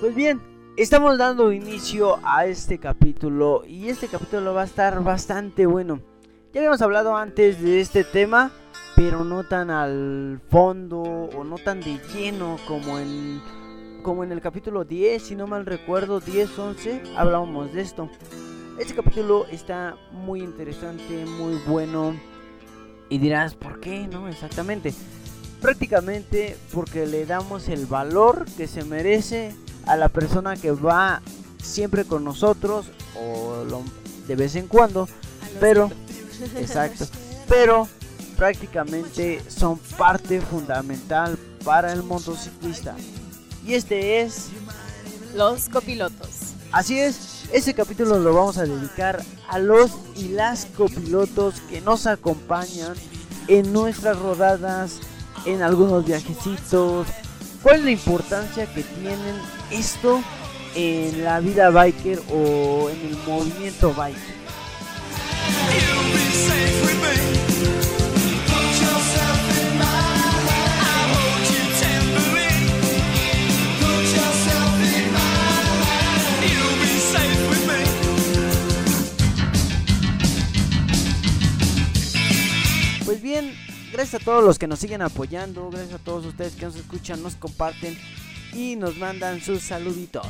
[0.00, 0.40] Pues bien,
[0.78, 6.00] estamos dando inicio a este capítulo y este capítulo va a estar bastante bueno.
[6.52, 8.52] Ya habíamos hablado antes de este tema,
[8.94, 13.42] pero no tan al fondo o no tan de lleno como en
[14.04, 18.08] como en el capítulo 10, si no mal recuerdo, 10 11 hablábamos de esto.
[18.78, 22.14] Este capítulo está muy interesante, muy bueno.
[23.08, 24.06] Y dirás, ¿por qué?
[24.06, 24.94] No, exactamente.
[25.60, 29.56] Prácticamente porque le damos el valor que se merece
[29.88, 31.22] a la persona que va
[31.62, 33.64] siempre con nosotros o
[34.26, 35.08] de vez en cuando,
[35.58, 35.90] pero
[36.56, 37.06] exacto,
[37.48, 37.88] pero
[38.36, 42.94] prácticamente son parte fundamental para el motociclista.
[43.66, 44.48] Y este es
[45.34, 46.28] los copilotos.
[46.70, 52.06] Así es, este capítulo lo vamos a dedicar a los y las copilotos que nos
[52.06, 52.94] acompañan
[53.48, 55.00] en nuestras rodadas,
[55.46, 57.06] en algunos viajecitos,
[57.62, 59.36] ¿Cuál es la importancia que tienen
[59.70, 60.22] esto
[60.74, 64.38] en la vida biker o en el movimiento biker?
[83.04, 86.66] Pues bien, gracias a todos los que nos siguen apoyando, gracias a todos ustedes que
[86.66, 87.98] nos escuchan, nos comparten
[88.52, 90.26] y nos mandan sus saluditos.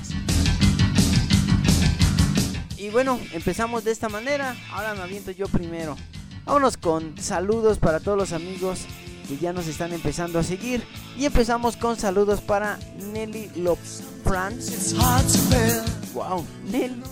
[2.77, 5.97] Y bueno, empezamos de esta manera, ahora me aviento yo primero.
[6.45, 8.86] Vámonos con saludos para todos los amigos
[9.29, 10.83] que ya nos están empezando a seguir.
[11.17, 12.79] Y empezamos con saludos para
[13.13, 14.95] Nelly Lofrance.
[16.14, 16.45] Wow,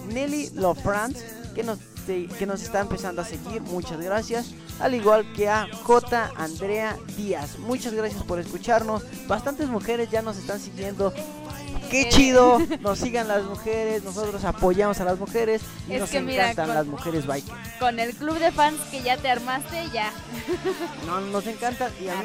[0.09, 1.23] Nelly Lofrance,
[1.55, 3.61] que nos que nos está empezando a seguir.
[3.63, 4.55] Muchas gracias.
[4.81, 6.33] Al igual que a J.
[6.37, 7.59] Andrea Díaz.
[7.59, 9.03] Muchas gracias por escucharnos.
[9.27, 11.13] Bastantes mujeres ya nos están siguiendo.
[11.91, 12.09] Qué eh.
[12.09, 17.27] chido, nos sigan las mujeres, nosotros apoyamos a las mujeres y nos encantan las mujeres
[17.27, 17.57] bikers.
[17.79, 20.13] Con el club de fans que ya te armaste, ya.
[21.07, 22.23] No, nos encanta y a mí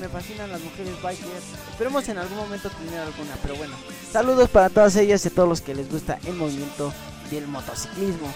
[0.00, 1.44] me, fascinan las mujeres bikers.
[1.70, 3.74] Esperemos en algún momento tener alguna, pero bueno.
[4.10, 6.92] Saludos para todas ellas y a todos los que les gusta el movimiento
[7.30, 8.32] del motociclismo.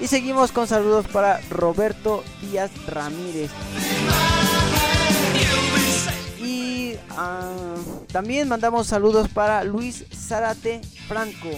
[0.00, 3.50] Y seguimos con saludos para Roberto Díaz Ramírez.
[6.38, 7.74] Y ah,
[8.12, 11.48] también mandamos saludos para Luis Zárate Franco.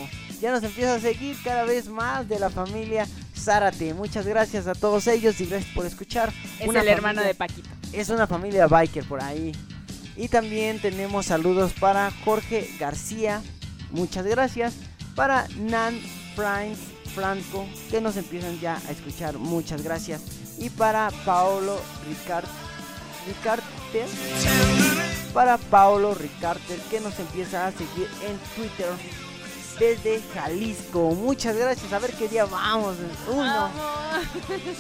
[0.41, 3.93] Ya nos empieza a seguir cada vez más de la familia Zárate.
[3.93, 6.33] Muchas gracias a todos ellos y gracias por escuchar.
[6.61, 7.69] Es el hermano de Paquito.
[7.93, 9.53] Es una familia biker por ahí.
[10.17, 13.43] Y también tenemos saludos para Jorge García.
[13.91, 14.75] Muchas gracias.
[15.17, 15.99] Para Nan
[16.37, 16.77] Prime
[17.19, 19.39] Franco, que nos empiezan ya a escuchar.
[19.39, 20.23] Muchas gracias.
[20.57, 22.47] Y para Paolo Ricard,
[23.27, 24.07] Ricarter,
[25.35, 28.91] para Paolo Ricarter, que nos empieza a seguir en Twitter
[29.81, 31.11] desde Jalisco.
[31.17, 31.93] Muchas gracias.
[31.93, 32.97] A ver qué día vamos.
[33.29, 33.69] Uno.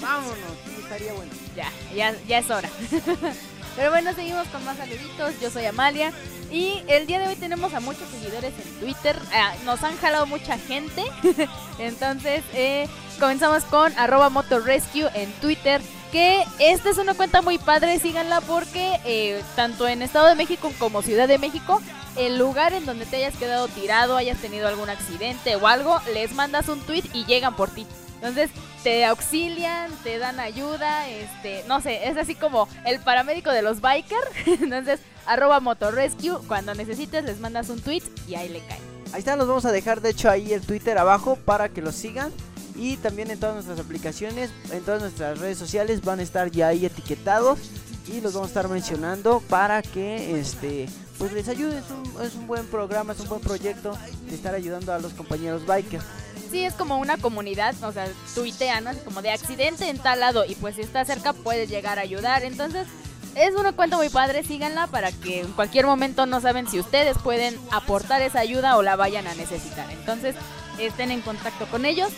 [0.00, 0.36] Vámonos.
[0.64, 1.32] Sí, estaría bueno.
[1.56, 2.70] Ya, ya, ya es hora.
[3.78, 5.38] Pero bueno, seguimos con más saluditos.
[5.40, 6.12] Yo soy Amalia.
[6.50, 9.16] Y el día de hoy tenemos a muchos seguidores en Twitter.
[9.32, 11.04] Ah, nos han jalado mucha gente.
[11.78, 12.88] Entonces, eh,
[13.20, 15.80] comenzamos con arroba motorescue en Twitter.
[16.10, 20.72] Que esta es una cuenta muy padre, síganla porque eh, tanto en Estado de México
[20.80, 21.80] como Ciudad de México,
[22.16, 26.32] el lugar en donde te hayas quedado tirado, hayas tenido algún accidente o algo, les
[26.32, 27.86] mandas un tweet y llegan por ti.
[28.14, 28.50] Entonces
[28.82, 33.80] te auxilian, te dan ayuda, este, no sé, es así como el paramédico de los
[33.80, 34.30] bikers.
[34.46, 38.80] Entonces, arroba motorrescue, cuando necesites les mandas un tweet y ahí le cae.
[39.12, 41.94] Ahí está, los vamos a dejar de hecho ahí el Twitter abajo para que los
[41.94, 42.32] sigan.
[42.76, 46.68] Y también en todas nuestras aplicaciones, en todas nuestras redes sociales van a estar ya
[46.68, 47.58] ahí etiquetados.
[48.06, 50.88] Y los vamos a estar mencionando para que este
[51.18, 51.78] pues les ayude.
[51.78, 53.98] Es un, es un buen programa, es un buen proyecto
[54.28, 56.04] de estar ayudando a los compañeros bikers
[56.50, 58.92] sí es como una comunidad, o sea, tuitea, ¿no?
[59.04, 62.44] como de accidente en tal lado y pues si está cerca puedes llegar a ayudar.
[62.44, 62.86] Entonces,
[63.34, 67.16] es una cuenta muy padre, síganla para que en cualquier momento no saben si ustedes
[67.18, 69.90] pueden aportar esa ayuda o la vayan a necesitar.
[69.90, 70.34] Entonces,
[70.78, 72.10] estén en contacto con ellos.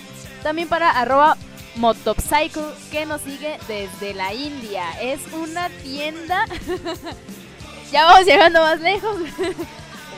[0.42, 1.36] También para arroba
[1.76, 4.84] Motopsycho que nos sigue desde la India.
[5.00, 6.46] Es una tienda.
[7.92, 9.16] ya vamos llegando más lejos.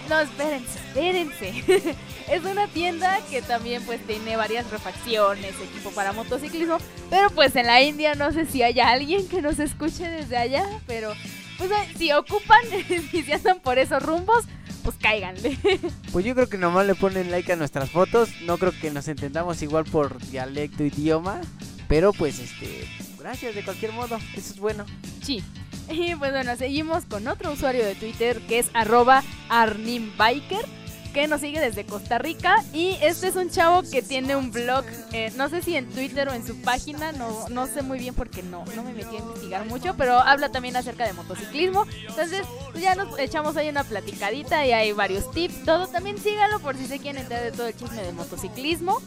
[0.08, 1.96] No, espérense, espérense.
[2.28, 6.78] es una tienda que también pues tiene varias refacciones, equipo para motociclismo,
[7.10, 10.66] pero pues en la India no sé si haya alguien que nos escuche desde allá,
[10.86, 11.12] pero
[11.58, 12.62] pues si ocupan,
[13.10, 14.44] si se andan por esos rumbos,
[14.82, 15.58] pues cáiganle.
[16.12, 19.08] Pues yo creo que nomás le ponen like a nuestras fotos, no creo que nos
[19.08, 21.40] entendamos igual por dialecto, idioma,
[21.88, 22.86] pero pues este,
[23.18, 24.84] gracias de cualquier modo, eso es bueno.
[25.22, 25.42] Sí.
[25.90, 30.64] Y pues bueno, seguimos con otro usuario de Twitter que es arroba arnimbiker
[31.12, 32.56] que nos sigue desde Costa Rica.
[32.72, 36.28] Y este es un chavo que tiene un blog, eh, no sé si en Twitter
[36.28, 39.20] o en su página, no, no sé muy bien porque no, no me metí a
[39.20, 41.86] investigar mucho, pero habla también acerca de motociclismo.
[42.08, 45.86] Entonces, pues ya nos echamos ahí una platicadita y hay varios tips, todo.
[45.86, 49.00] También sígalo por si se quieren enterar de todo el chisme de motociclismo.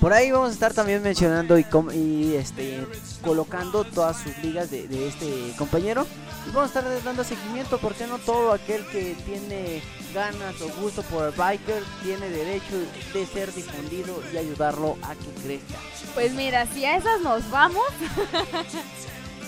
[0.00, 2.86] Por ahí vamos a estar también mencionando y, y este
[3.22, 6.06] colocando todas sus ligas de, este compañero.
[6.52, 9.82] Vamos a estar dando seguimiento porque no todo aquel que tiene
[10.14, 12.76] ganas o gusto por el biker tiene derecho
[13.12, 15.78] de ser difundido y ayudarlo a que crezca.
[16.14, 17.86] Pues mira, si a esas nos vamos.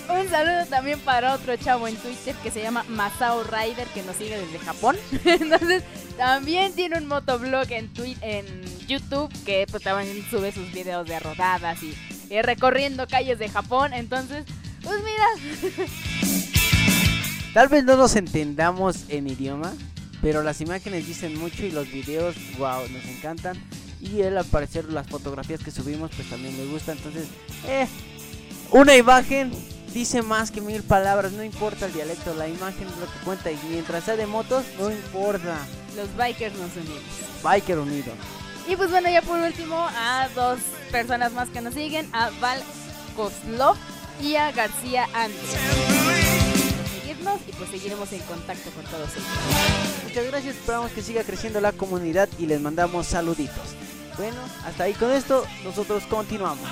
[0.09, 4.15] Un saludo también para otro chavo en Twitter que se llama Masao Rider que nos
[4.17, 4.97] sigue desde Japón.
[5.25, 5.83] Entonces
[6.17, 7.89] también tiene un motoblog en,
[8.21, 11.95] en YouTube que pues, también sube sus videos de rodadas y,
[12.41, 13.93] recorriendo calles de Japón.
[13.93, 14.45] Entonces,
[14.83, 16.37] pues mira.
[17.53, 19.73] Tal vez no nos entendamos en idioma,
[20.21, 23.57] pero las imágenes dicen mucho y los videos, wow, nos encantan.
[23.99, 26.93] Y el aparecer las fotografías que subimos, pues también me gusta.
[26.93, 27.27] Entonces,
[27.67, 27.87] eh,
[28.71, 29.51] una imagen
[29.93, 33.51] dice más que mil palabras, no importa el dialecto, la imagen es lo que cuenta
[33.51, 35.57] y mientras sea de motos, no importa.
[35.95, 37.03] Los bikers nos unimos.
[37.43, 38.13] Biker unido.
[38.67, 40.59] Y pues bueno, ya por último, a dos
[40.91, 42.61] personas más que nos siguen, a Val
[43.15, 43.75] Koslov
[44.21, 46.00] y a García Andes.
[47.47, 49.27] Y pues seguiremos en contacto con todos ellos.
[50.03, 53.75] Muchas gracias, esperamos que siga creciendo la comunidad y les mandamos saluditos.
[54.17, 56.67] Bueno, hasta ahí con esto, nosotros continuamos.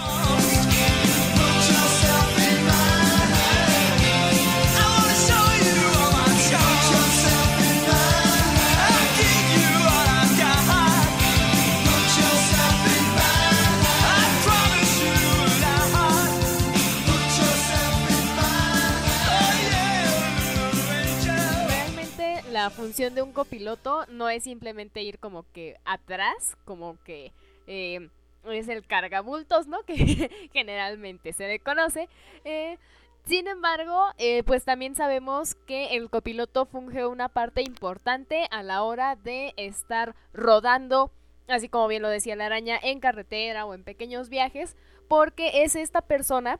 [22.89, 27.31] Función de un copiloto no es simplemente ir como que atrás, como que
[27.67, 28.09] eh,
[28.49, 29.83] es el cargabultos, ¿no?
[29.85, 32.09] Que generalmente se le conoce.
[32.45, 32.79] Eh,
[33.27, 38.81] sin embargo, eh, pues también sabemos que el copiloto funge una parte importante a la
[38.81, 41.11] hora de estar rodando,
[41.47, 44.75] así como bien lo decía la araña, en carretera o en pequeños viajes,
[45.07, 46.59] porque es esta persona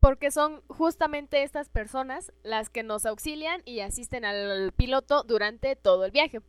[0.00, 6.04] porque son justamente estas personas las que nos auxilian y asisten al piloto durante todo
[6.04, 6.40] el viaje.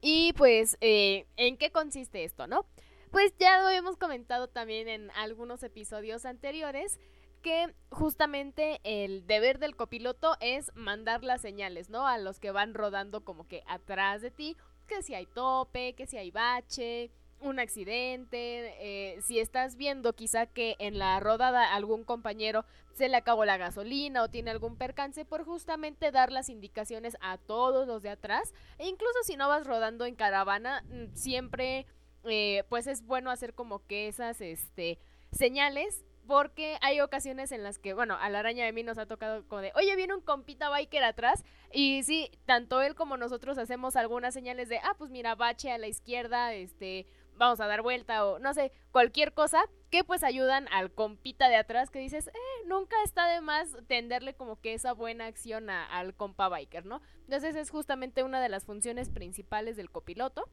[0.00, 2.66] Y pues, eh, ¿en qué consiste esto, no?
[3.10, 7.00] Pues ya lo hemos comentado también en algunos episodios anteriores
[7.42, 12.06] que justamente el deber del copiloto es mandar las señales, ¿no?
[12.06, 16.06] A los que van rodando como que atrás de ti, que si hay tope, que
[16.06, 17.10] si hay bache,
[17.40, 23.16] un accidente, eh, si estás viendo quizá que en la rodada algún compañero se le
[23.16, 28.02] acabó la gasolina o tiene algún percance, por justamente dar las indicaciones a todos los
[28.02, 28.52] de atrás.
[28.78, 31.86] E incluso si no vas rodando en caravana, mm, siempre
[32.24, 34.98] eh, pues es bueno hacer como que esas este,
[35.30, 39.06] señales porque hay ocasiones en las que, bueno, a la araña de mí nos ha
[39.06, 41.42] tocado como de, oye, viene un compita biker atrás,
[41.72, 45.78] y sí, tanto él como nosotros hacemos algunas señales de, ah, pues mira, bache a
[45.78, 47.06] la izquierda, este,
[47.38, 51.56] vamos a dar vuelta o no sé, cualquier cosa que pues ayudan al compita de
[51.56, 56.14] atrás que dices, eh, nunca está de más tenderle como que esa buena acción al
[56.14, 57.00] compa biker, ¿no?
[57.22, 60.48] Entonces es justamente una de las funciones principales del copiloto.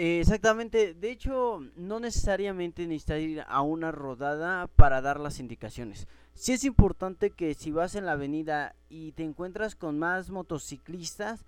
[0.00, 6.06] Exactamente, de hecho no necesariamente necesitas ir a una rodada para dar las indicaciones.
[6.34, 11.44] Sí es importante que si vas en la avenida y te encuentras con más motociclistas,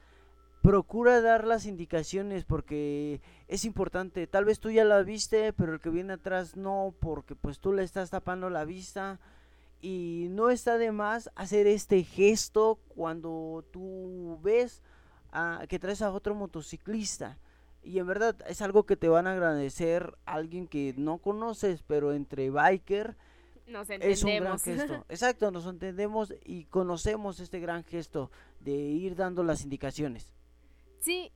[0.62, 4.26] procura dar las indicaciones porque es importante.
[4.26, 7.72] Tal vez tú ya la viste, pero el que viene atrás no, porque pues tú
[7.72, 9.20] le estás tapando la vista.
[9.82, 14.82] Y no está de más hacer este gesto cuando tú ves
[15.32, 17.38] a, que traes a otro motociclista.
[17.82, 22.12] Y en verdad es algo que te van a agradecer alguien que no conoces, pero
[22.12, 23.16] entre biker
[23.66, 25.04] nos es un gran gesto.
[25.08, 30.34] Exacto, nos entendemos y conocemos este gran gesto de ir dando las indicaciones.
[31.00, 31.32] Sí.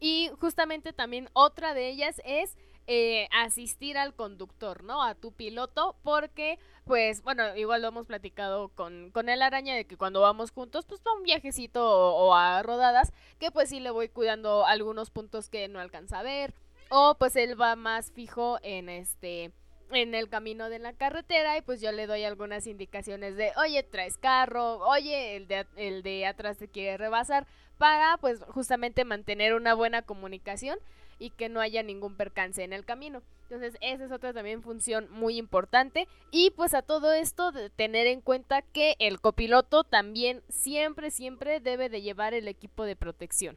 [0.00, 5.04] Y justamente también otra de ellas es eh, asistir al conductor, ¿no?
[5.04, 9.84] A tu piloto, porque, pues, bueno, igual lo hemos platicado con, con el araña de
[9.84, 13.90] que cuando vamos juntos, pues, para un viajecito o, a rodadas, que pues sí le
[13.90, 16.52] voy cuidando algunos puntos que no alcanza a ver,
[16.88, 19.52] o pues él va más fijo en este
[19.92, 23.82] en el camino de la carretera y pues yo le doy algunas indicaciones de oye
[23.82, 27.46] traes carro, oye el de, el de atrás te quiere rebasar
[27.80, 30.78] para pues justamente mantener una buena comunicación
[31.18, 33.22] y que no haya ningún percance en el camino.
[33.44, 36.06] Entonces, esa es otra también función muy importante.
[36.30, 41.58] Y pues a todo esto, de tener en cuenta que el copiloto también siempre, siempre
[41.58, 43.56] debe de llevar el equipo de protección.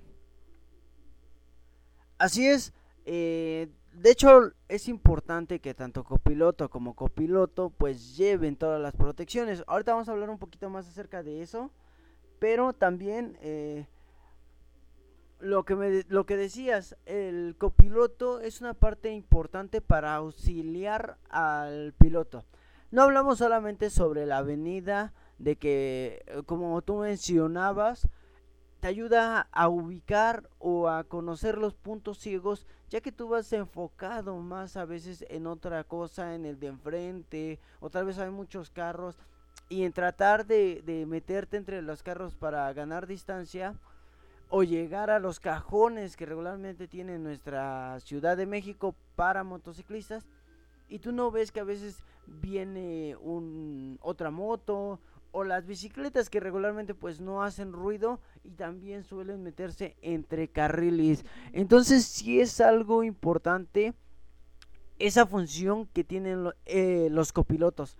[2.18, 2.72] Así es.
[3.06, 9.66] Eh, de hecho, es importante que tanto copiloto como copiloto pues lleven todas las protecciones.
[9.68, 11.72] Ahorita vamos a hablar un poquito más acerca de eso.
[12.40, 13.86] Pero también eh,
[15.44, 21.94] lo que me lo que decías, el copiloto es una parte importante para auxiliar al
[21.98, 22.46] piloto.
[22.92, 28.08] No hablamos solamente sobre la avenida de que eh, como tú mencionabas
[28.80, 34.38] te ayuda a ubicar o a conocer los puntos ciegos, ya que tú vas enfocado
[34.38, 38.70] más a veces en otra cosa, en el de enfrente, o tal vez hay muchos
[38.70, 39.18] carros,
[39.70, 43.74] y en tratar de, de meterte entre los carros para ganar distancia,
[44.56, 50.28] o llegar a los cajones que regularmente tiene nuestra Ciudad de México para motociclistas
[50.88, 55.00] y tú no ves que a veces viene un otra moto
[55.32, 61.26] o las bicicletas que regularmente pues no hacen ruido y también suelen meterse entre carriles.
[61.52, 63.96] Entonces sí es algo importante
[65.00, 67.98] esa función que tienen eh, los copilotos.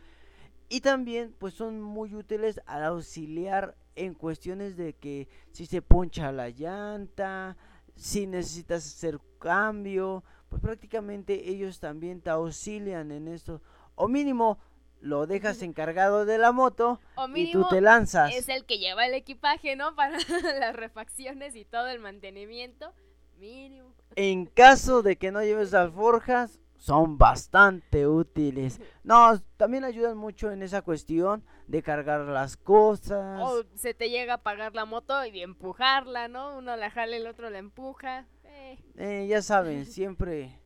[0.70, 6.32] Y también pues son muy útiles al auxiliar en cuestiones de que si se poncha
[6.32, 7.58] la llanta,
[7.96, 13.62] si necesitas hacer cambio, pues prácticamente ellos también te auxilian en esto.
[13.96, 14.60] O mínimo
[15.04, 17.00] lo dejas encargado de la moto
[17.36, 18.34] y tú te lanzas.
[18.34, 19.96] Es el que lleva el equipaje, ¿no?
[19.96, 20.18] Para
[20.60, 22.94] las refacciones y todo el mantenimiento.
[23.38, 23.94] Mínimo.
[24.16, 28.82] En caso de que no lleves alforjas, son bastante útiles.
[29.06, 33.40] No, también ayudan mucho en esa cuestión de cargar las cosas.
[33.42, 36.58] O se te llega a apagar la moto y empujarla, ¿no?
[36.58, 38.28] Uno la jala, el otro la empuja.
[38.44, 38.78] Eh.
[38.98, 40.60] Eh, ya saben, siempre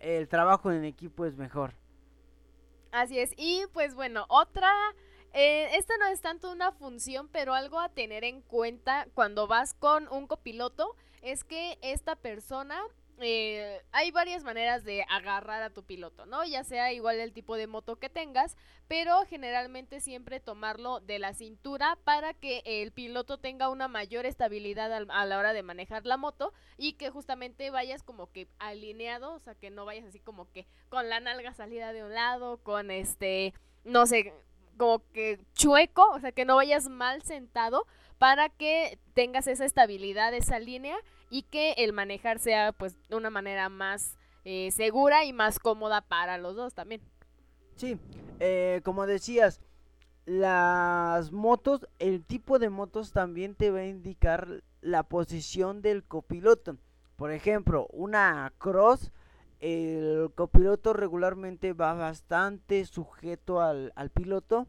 [0.00, 1.72] el trabajo en equipo es mejor.
[2.92, 3.32] Así es.
[3.38, 4.70] Y pues bueno, otra...
[5.32, 9.72] Eh, esta no es tanto una función, pero algo a tener en cuenta cuando vas
[9.72, 12.82] con un copiloto es que esta persona
[13.20, 16.44] eh, hay varias maneras de agarrar a tu piloto, ¿no?
[16.44, 18.56] Ya sea igual el tipo de moto que tengas,
[18.86, 24.92] pero generalmente siempre tomarlo de la cintura para que el piloto tenga una mayor estabilidad
[25.08, 29.38] a la hora de manejar la moto y que justamente vayas como que alineado, o
[29.40, 32.90] sea, que no vayas así como que con la nalga salida de un lado, con
[32.90, 33.52] este,
[33.84, 34.32] no sé,
[34.76, 37.86] como que chueco, o sea, que no vayas mal sentado
[38.18, 40.96] para que tengas esa estabilidad, esa línea
[41.30, 46.00] y que el manejar sea pues de una manera más eh, segura y más cómoda
[46.00, 47.02] para los dos también.
[47.76, 47.98] Sí,
[48.40, 49.60] eh, como decías,
[50.26, 56.76] las motos, el tipo de motos también te va a indicar la posición del copiloto.
[57.16, 59.10] Por ejemplo, una cross,
[59.60, 64.68] el copiloto regularmente va bastante sujeto al, al piloto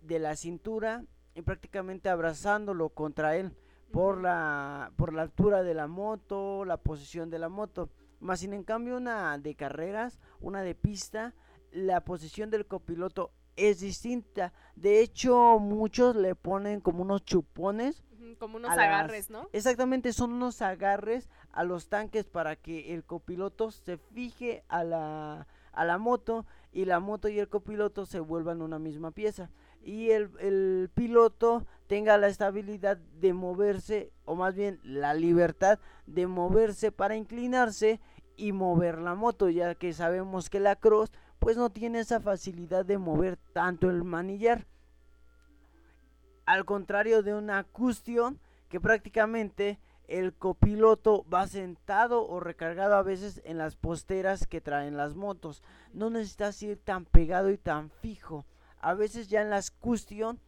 [0.00, 3.52] de la cintura y prácticamente abrazándolo contra él
[3.92, 7.90] por la, por la altura de la moto, la posición de la moto.
[8.20, 11.34] Más sin en cambio una de carreras, una de pista,
[11.70, 14.52] la posición del copiloto es distinta.
[14.76, 18.02] De hecho, muchos le ponen como unos chupones.
[18.38, 19.48] Como unos agarres, ¿no?
[19.52, 25.46] Exactamente, son unos agarres a los tanques para que el copiloto se fije a la,
[25.72, 29.50] a la moto y la moto y el copiloto se vuelvan una misma pieza
[29.84, 36.92] y el, piloto tenga la estabilidad de moverse o más bien la libertad de moverse
[36.92, 38.00] para inclinarse
[38.36, 42.84] y mover la moto ya que sabemos que la cross pues no tiene esa facilidad
[42.84, 44.66] de mover tanto el manillar.
[46.46, 53.40] Al contrario de una cuestión que prácticamente el copiloto va sentado o recargado a veces
[53.44, 55.62] en las posteras que traen las motos.
[55.92, 58.44] No necesitas ir tan pegado y tan fijo
[58.82, 60.38] a veces ya en la custom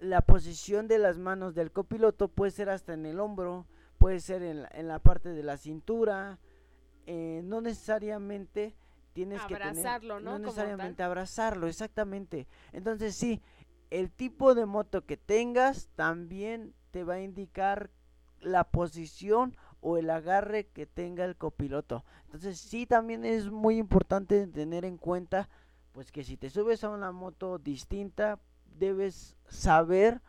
[0.00, 3.66] la posición de las manos del copiloto puede ser hasta en el hombro,
[3.98, 6.38] puede ser en la, en la parte de la cintura,
[7.06, 8.76] eh, no necesariamente
[9.12, 10.20] tienes que tener, ¿no?
[10.20, 12.46] no necesariamente abrazarlo, exactamente.
[12.72, 13.42] Entonces sí,
[13.90, 17.90] el tipo de moto que tengas también te va a indicar
[18.40, 22.04] la posición o el agarre que tenga el copiloto.
[22.26, 25.48] Entonces sí también es muy importante tener en cuenta
[25.92, 28.38] pues que si te subes a una moto distinta
[28.78, 30.20] debes saber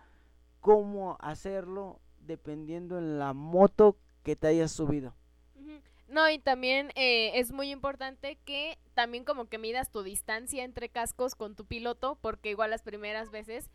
[0.60, 5.16] cómo hacerlo dependiendo en la moto que te hayas subido.
[6.08, 10.90] No, y también eh, es muy importante que también como que midas tu distancia entre
[10.90, 13.70] cascos con tu piloto, porque igual las primeras veces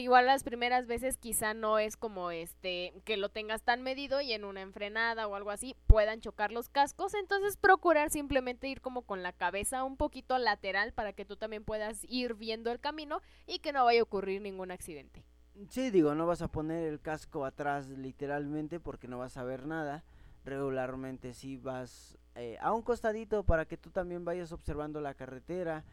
[0.00, 4.32] igual las primeras veces quizá no es como este que lo tengas tan medido y
[4.32, 9.02] en una enfrenada o algo así puedan chocar los cascos, entonces procurar simplemente ir como
[9.02, 13.20] con la cabeza un poquito lateral para que tú también puedas ir viendo el camino
[13.46, 15.24] y que no vaya a ocurrir ningún accidente.
[15.70, 19.66] Sí, digo, no vas a poner el casco atrás literalmente porque no vas a ver
[19.66, 20.04] nada.
[20.44, 25.84] Regularmente si vas eh, a un costadito para que tú también vayas observando la carretera.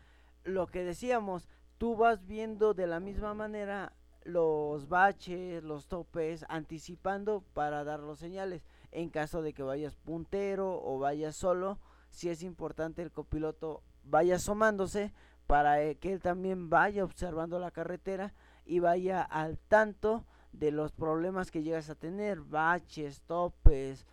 [0.43, 7.43] Lo que decíamos, tú vas viendo de la misma manera los baches, los topes, anticipando
[7.53, 8.63] para dar los señales.
[8.91, 14.35] En caso de que vayas puntero o vayas solo, si es importante el copiloto vaya
[14.35, 15.13] asomándose
[15.47, 18.33] para eh, que él también vaya observando la carretera
[18.65, 24.05] y vaya al tanto de los problemas que llegas a tener, baches, topes,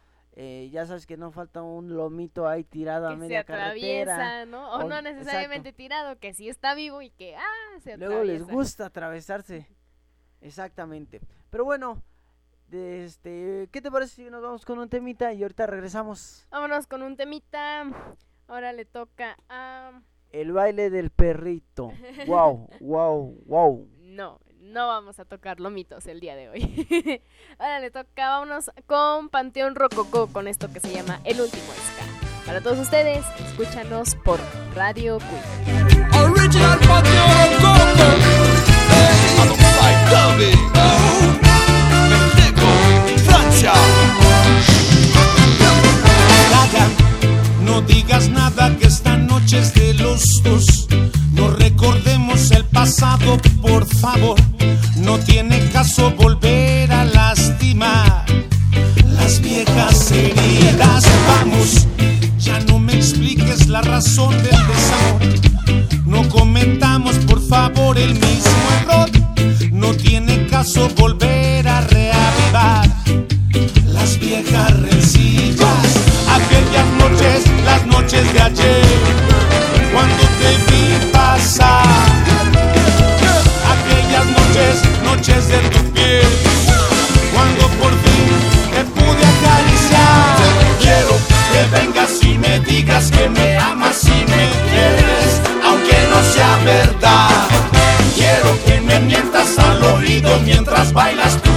[0.43, 4.73] eh, ya sabes que no falta un lomito ahí tirado a media se atraviesa, ¿no?
[4.73, 8.23] O, no necesariamente tirado, que sí está vivo y que, ah, se atraviesa.
[8.23, 9.67] Luego les gusta atravesarse.
[10.41, 11.21] Exactamente.
[11.51, 12.03] Pero bueno,
[12.73, 16.47] este, ¿qué te parece si nos vamos con un temita y ahorita regresamos?
[16.51, 17.85] Vámonos con un temita.
[18.49, 20.01] Ahora le toca a...
[20.33, 21.93] El baile del perrito.
[22.27, 23.89] wow, wow, wow.
[23.99, 27.23] No, no vamos a tocar lomitos el día de hoy.
[27.59, 32.47] Ahora le toca, vámonos con Panteón Rococó con esto que se llama El Último Ska.
[32.47, 34.39] Para todos ustedes, escúchanos por
[34.75, 36.05] Radio Queen.
[36.15, 37.51] Original Panteón
[43.25, 43.73] Francia.
[47.71, 50.89] No digas nada que esta noche es de los dos.
[51.33, 54.37] No recordemos el pasado, por favor.
[54.97, 58.25] No tiene caso volver a lastimar
[59.05, 61.05] las viejas heridas.
[61.29, 61.87] Vamos,
[62.41, 65.23] ya no me expliques la razón del desamor.
[66.07, 69.11] No comentamos, por favor, el mismo error.
[69.71, 72.91] No tiene caso volver a reavivar
[73.85, 75.20] las viejas rencillas.
[78.13, 78.83] Aquellas noches, noches ayer,
[79.93, 82.11] cuando te vi pasar
[85.21, 86.27] noches de tu piel.
[87.33, 88.31] Cuando por fin
[88.75, 90.37] te pude acariciar,
[90.81, 91.15] quiero
[91.53, 97.49] que vengas y me digas que me amas y me quieres, aunque no sea verdad.
[98.17, 101.50] Quiero que me mientas al oído mientras bailas tú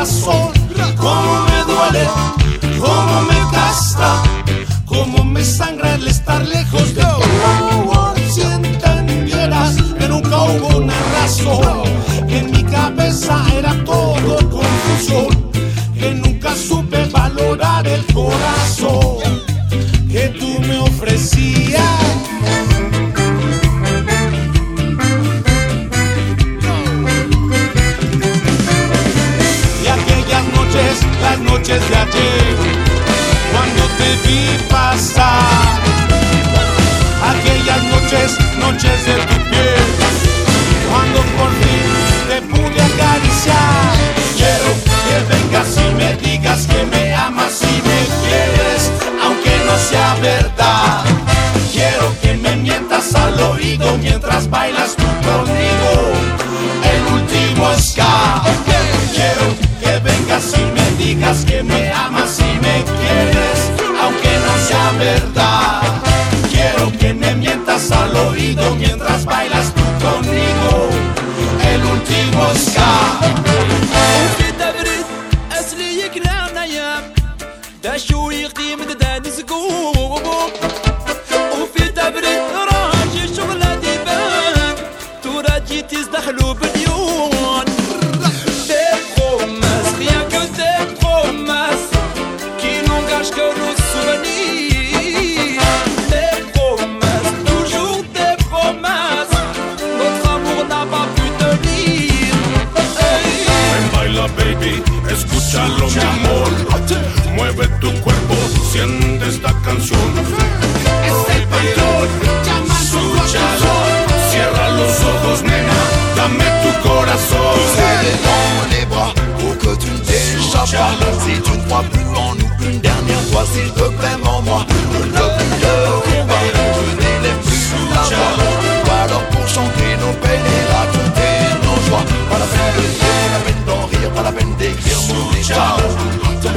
[0.00, 0.39] coração.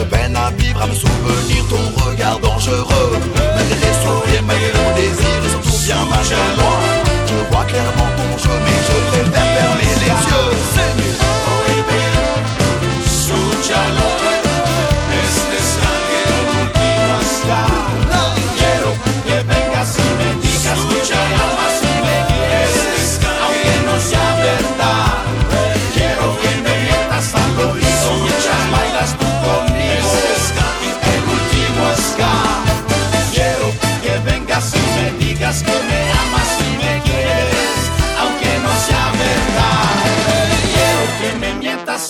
[0.04, 3.18] Me peine à vivre, à me souvenir ton regard dangereux.
[3.56, 6.76] Malgré les souvenirs, malgré mon désir, et surtout bien malgré moi.
[7.28, 10.24] Je vois clairement ton jeu, mais je préfère fermer les yeux.
[13.06, 14.33] Escúchalo, este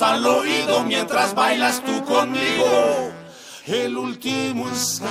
[0.04, 3.12] al oído mientras bailas tú conmigo.
[3.66, 5.08] El último ska.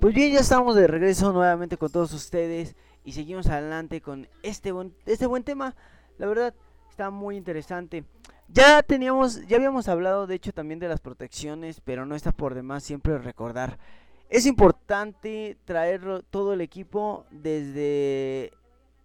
[0.00, 4.72] Pues bien, ya estamos de regreso nuevamente con todos ustedes y seguimos adelante con este
[4.72, 5.74] buen, este buen tema.
[6.18, 6.54] La verdad,
[6.90, 8.04] está muy interesante.
[8.48, 12.54] Ya teníamos, ya habíamos hablado de hecho también de las protecciones, pero no está por
[12.54, 13.78] demás siempre recordar.
[14.28, 18.52] Es importante traer todo el equipo desde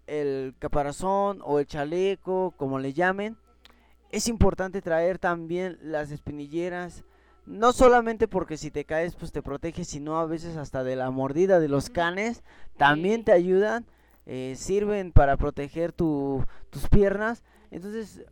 [0.08, 3.38] el caparazón o el chaleco, como le llamen.
[4.12, 7.04] Es importante traer también las espinilleras,
[7.46, 11.12] no solamente porque si te caes pues te protege, sino a veces hasta de la
[11.12, 12.44] mordida de los canes,
[12.78, 13.86] también te ayudan,
[14.26, 17.44] eh, sirven para proteger tu- tus piernas.
[17.72, 18.24] Entonces,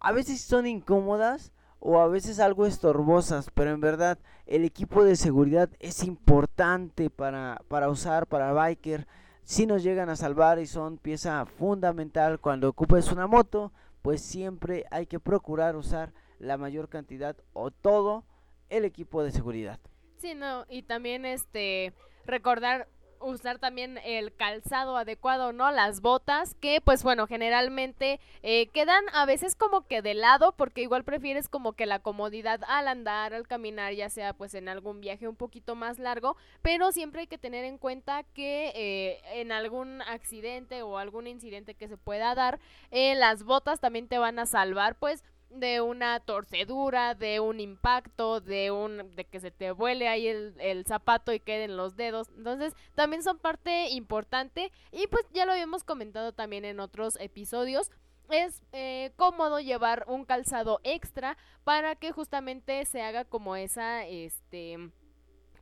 [0.00, 5.16] a veces son incómodas o a veces algo estorbosas, pero en verdad el equipo de
[5.16, 9.06] seguridad es importante para, para usar, para biker.
[9.42, 13.72] Si nos llegan a salvar y son pieza fundamental cuando ocupes una moto,
[14.04, 18.26] pues siempre hay que procurar usar la mayor cantidad o todo
[18.68, 19.80] el equipo de seguridad.
[20.18, 21.94] Sí, no, y también este
[22.26, 22.86] recordar
[23.20, 25.70] usar también el calzado adecuado, ¿no?
[25.70, 30.82] Las botas que pues bueno, generalmente eh, quedan a veces como que de lado porque
[30.82, 35.00] igual prefieres como que la comodidad al andar, al caminar, ya sea pues en algún
[35.00, 39.52] viaje un poquito más largo, pero siempre hay que tener en cuenta que eh, en
[39.52, 42.58] algún accidente o algún incidente que se pueda dar,
[42.90, 48.40] eh, las botas también te van a salvar pues de una torcedura, de un impacto,
[48.40, 52.28] de un de que se te vuele ahí el, el zapato y queden los dedos.
[52.36, 57.90] Entonces, también son parte importante y pues ya lo habíamos comentado también en otros episodios.
[58.30, 64.90] Es eh, cómodo llevar un calzado extra para que justamente se haga como esa, este,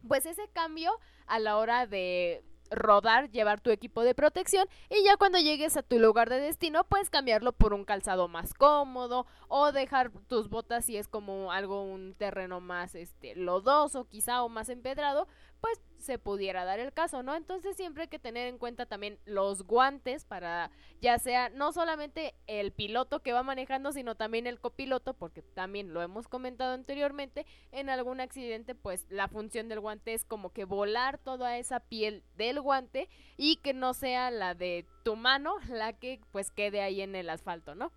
[0.07, 0.93] pues ese cambio
[1.27, 5.83] a la hora de rodar, llevar tu equipo de protección y ya cuando llegues a
[5.83, 10.85] tu lugar de destino puedes cambiarlo por un calzado más cómodo o dejar tus botas
[10.85, 15.29] si es como algo un terreno más este lodoso quizá o más empedrado
[15.63, 17.37] pues se pudiera dar el caso, ¿no?
[17.37, 22.35] Entonces siempre hay que tener en cuenta también los guantes para ya sea no solamente
[22.49, 27.47] el piloto que va manejando, sino también el copiloto, porque también lo hemos comentado anteriormente,
[27.71, 32.25] en algún accidente pues la función del guante es como que volar toda esa piel
[32.37, 37.01] del guante y que no sea la de tu mano la que pues quede ahí
[37.01, 37.93] en el asfalto, ¿no?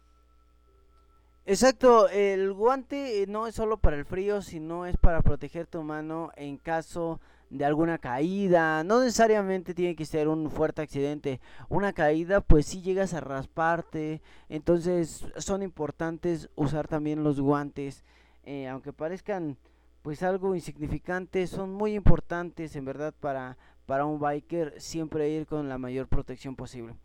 [1.48, 5.84] Exacto, el guante eh, no es solo para el frío, sino es para proteger tu
[5.84, 8.84] mano en caso de alguna caída.
[8.84, 11.40] No necesariamente tiene que ser un fuerte accidente.
[11.70, 14.22] Una caída, pues si llegas a rasparte.
[14.50, 18.04] Entonces son importantes usar también los guantes.
[18.44, 19.58] eh, aunque parezcan
[20.02, 25.68] pues algo insignificantes, son muy importantes en verdad para, para un biker siempre ir con
[25.68, 26.96] la mayor protección posible.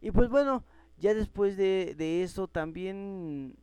[0.00, 0.64] Y pues bueno,
[0.98, 3.56] ya después de, de eso también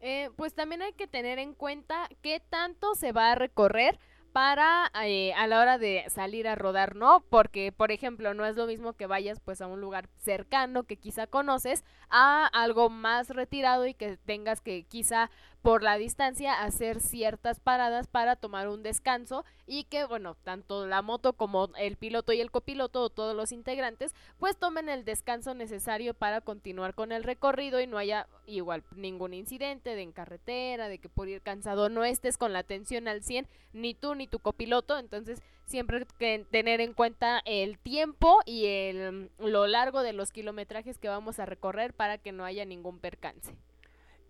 [0.00, 4.00] Eh, pues también hay que tener en cuenta qué tanto se va a recorrer
[4.32, 7.24] para eh, a la hora de salir a rodar, ¿no?
[7.28, 10.96] Porque, por ejemplo, no es lo mismo que vayas pues a un lugar cercano que
[10.96, 15.30] quizá conoces a algo más retirado y que tengas que quizá
[15.62, 21.02] por la distancia hacer ciertas paradas para tomar un descanso y que, bueno, tanto la
[21.02, 25.54] moto como el piloto y el copiloto o todos los integrantes pues tomen el descanso
[25.54, 30.88] necesario para continuar con el recorrido y no haya igual ningún incidente de en carretera,
[30.88, 34.26] de que por ir cansado no estés con la atención al 100, ni tú ni
[34.26, 40.12] tu copiloto, entonces siempre que tener en cuenta el tiempo y el, lo largo de
[40.12, 43.54] los kilometrajes que vamos a recorrer para que no haya ningún percance.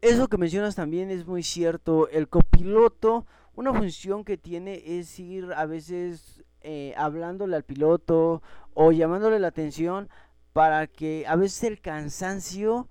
[0.03, 2.09] Eso que mencionas también es muy cierto.
[2.09, 8.43] El copiloto una función que tiene es ir a veces eh, hablándole al piloto
[8.75, 10.09] o llamándole la atención
[10.53, 12.88] para que a veces el cansancio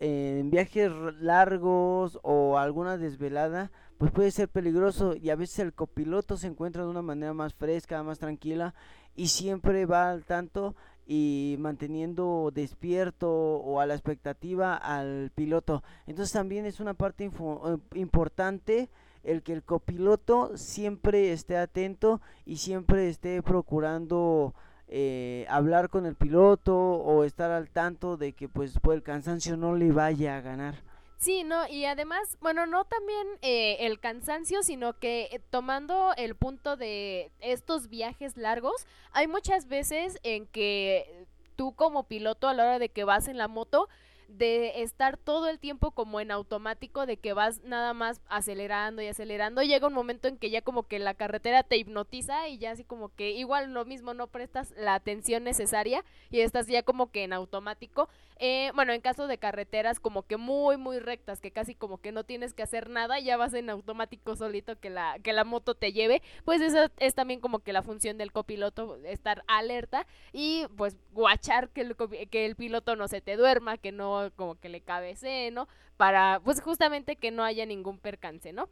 [0.00, 5.72] eh, en viajes largos o alguna desvelada pues puede ser peligroso y a veces el
[5.72, 8.74] copiloto se encuentra de una manera más fresca, más tranquila
[9.14, 10.74] y siempre va al tanto
[11.06, 15.82] y manteniendo despierto o a la expectativa al piloto.
[16.06, 18.88] Entonces también es una parte eh, importante
[19.22, 24.54] el que el copiloto siempre esté atento y siempre esté procurando
[24.88, 29.56] eh, hablar con el piloto o estar al tanto de que pues, pues el cansancio
[29.56, 30.76] no le vaya a ganar.
[31.16, 36.34] Sí, no, y además, bueno, no también eh, el cansancio, sino que eh, tomando el
[36.34, 42.64] punto de estos viajes largos, hay muchas veces en que tú como piloto a la
[42.64, 43.88] hora de que vas en la moto,
[44.28, 49.06] de estar todo el tiempo como en automático, de que vas nada más acelerando y
[49.06, 52.72] acelerando, llega un momento en que ya como que la carretera te hipnotiza y ya
[52.72, 57.10] así como que igual lo mismo no prestas la atención necesaria y estás ya como
[57.10, 58.08] que en automático.
[58.38, 62.10] Eh, bueno, en caso de carreteras como que muy, muy rectas, que casi como que
[62.10, 65.74] no tienes que hacer nada, ya vas en automático solito que la, que la moto
[65.74, 70.66] te lleve, pues esa es también como que la función del copiloto, estar alerta y
[70.76, 71.96] pues guachar que el,
[72.30, 75.68] que el piloto no se te duerma, que no como que le cabecee, ¿no?
[75.96, 78.68] Para pues justamente que no haya ningún percance, ¿no?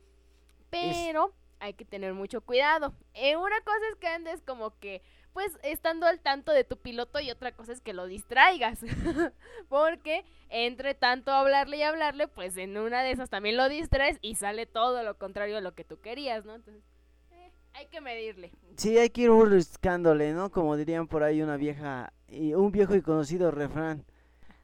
[0.70, 2.92] Pero hay que tener mucho cuidado.
[3.14, 7.20] Eh, una cosa es que andes como que pues estando al tanto de tu piloto
[7.20, 8.80] y otra cosa es que lo distraigas.
[9.68, 14.34] Porque entre tanto hablarle y hablarle, pues en una de esas también lo distraes y
[14.34, 16.54] sale todo lo contrario a lo que tú querías, ¿no?
[16.54, 16.82] Entonces,
[17.30, 18.52] eh, hay que medirle.
[18.76, 20.50] Sí, hay que ir buscándole, ¿no?
[20.50, 24.04] Como dirían por ahí una vieja, y un viejo y conocido refrán.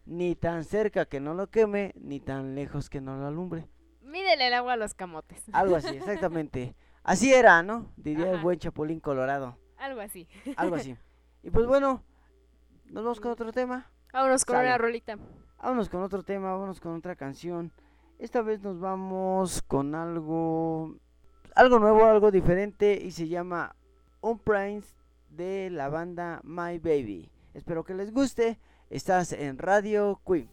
[0.04, 3.66] Ni tan cerca que no lo queme, ni tan lejos que no lo alumbre.
[4.00, 5.42] Mídele el agua a los camotes.
[5.52, 6.74] Algo así, exactamente.
[7.02, 7.92] Así era, ¿no?
[7.96, 9.58] Diría el buen Chapulín Colorado.
[9.78, 10.28] Algo así.
[10.56, 10.96] Algo así.
[11.40, 12.02] Y pues bueno,
[12.86, 13.88] nos vamos con otro tema.
[14.12, 15.16] Vámonos con una rolita.
[15.62, 17.70] Vámonos con otro tema, vámonos con otra canción.
[18.18, 20.96] Esta vez nos vamos con algo
[21.54, 23.74] algo nuevo, algo diferente y se llama
[24.20, 24.94] Un Prince
[25.30, 27.30] de la banda My Baby.
[27.54, 28.58] Espero que les guste.
[28.90, 30.48] Estás en Radio Queen.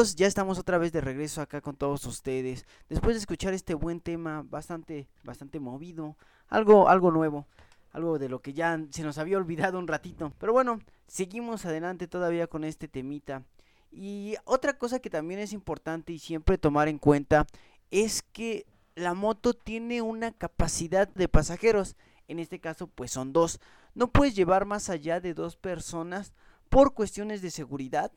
[0.00, 2.66] Ya estamos otra vez de regreso acá con todos ustedes.
[2.88, 6.16] Después de escuchar este buen tema, bastante, bastante movido,
[6.48, 7.46] algo, algo nuevo,
[7.92, 10.32] algo de lo que ya se nos había olvidado un ratito.
[10.38, 13.44] Pero bueno, seguimos adelante todavía con este temita.
[13.90, 17.46] Y otra cosa que también es importante y siempre tomar en cuenta
[17.90, 21.96] es que la moto tiene una capacidad de pasajeros.
[22.26, 23.60] En este caso, pues son dos.
[23.94, 26.32] No puedes llevar más allá de dos personas
[26.70, 28.12] por cuestiones de seguridad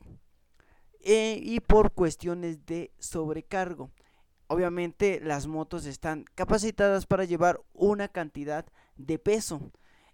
[1.04, 3.90] eh, y por cuestiones de sobrecargo.
[4.46, 8.64] Obviamente las motos están capacitadas para llevar una cantidad
[8.96, 9.70] de peso.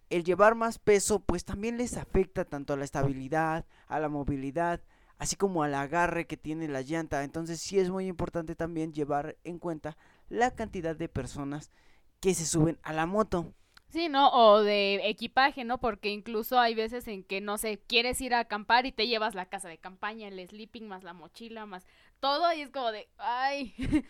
[0.08, 4.80] El llevar más peso pues también les afecta tanto a la estabilidad, a la movilidad,
[5.18, 7.22] así como al agarre que tiene la llanta.
[7.22, 9.96] Entonces sí es muy importante también llevar en cuenta
[10.28, 11.70] la cantidad de personas
[12.18, 13.54] que se suben a la moto.
[13.90, 14.30] Sí, ¿no?
[14.30, 15.78] O de equipaje, ¿no?
[15.78, 19.34] Porque incluso hay veces en que, no sé, quieres ir a acampar y te llevas
[19.34, 21.84] la casa de campaña, el sleeping, más la mochila, más
[22.20, 23.74] todo, y es como de, ay,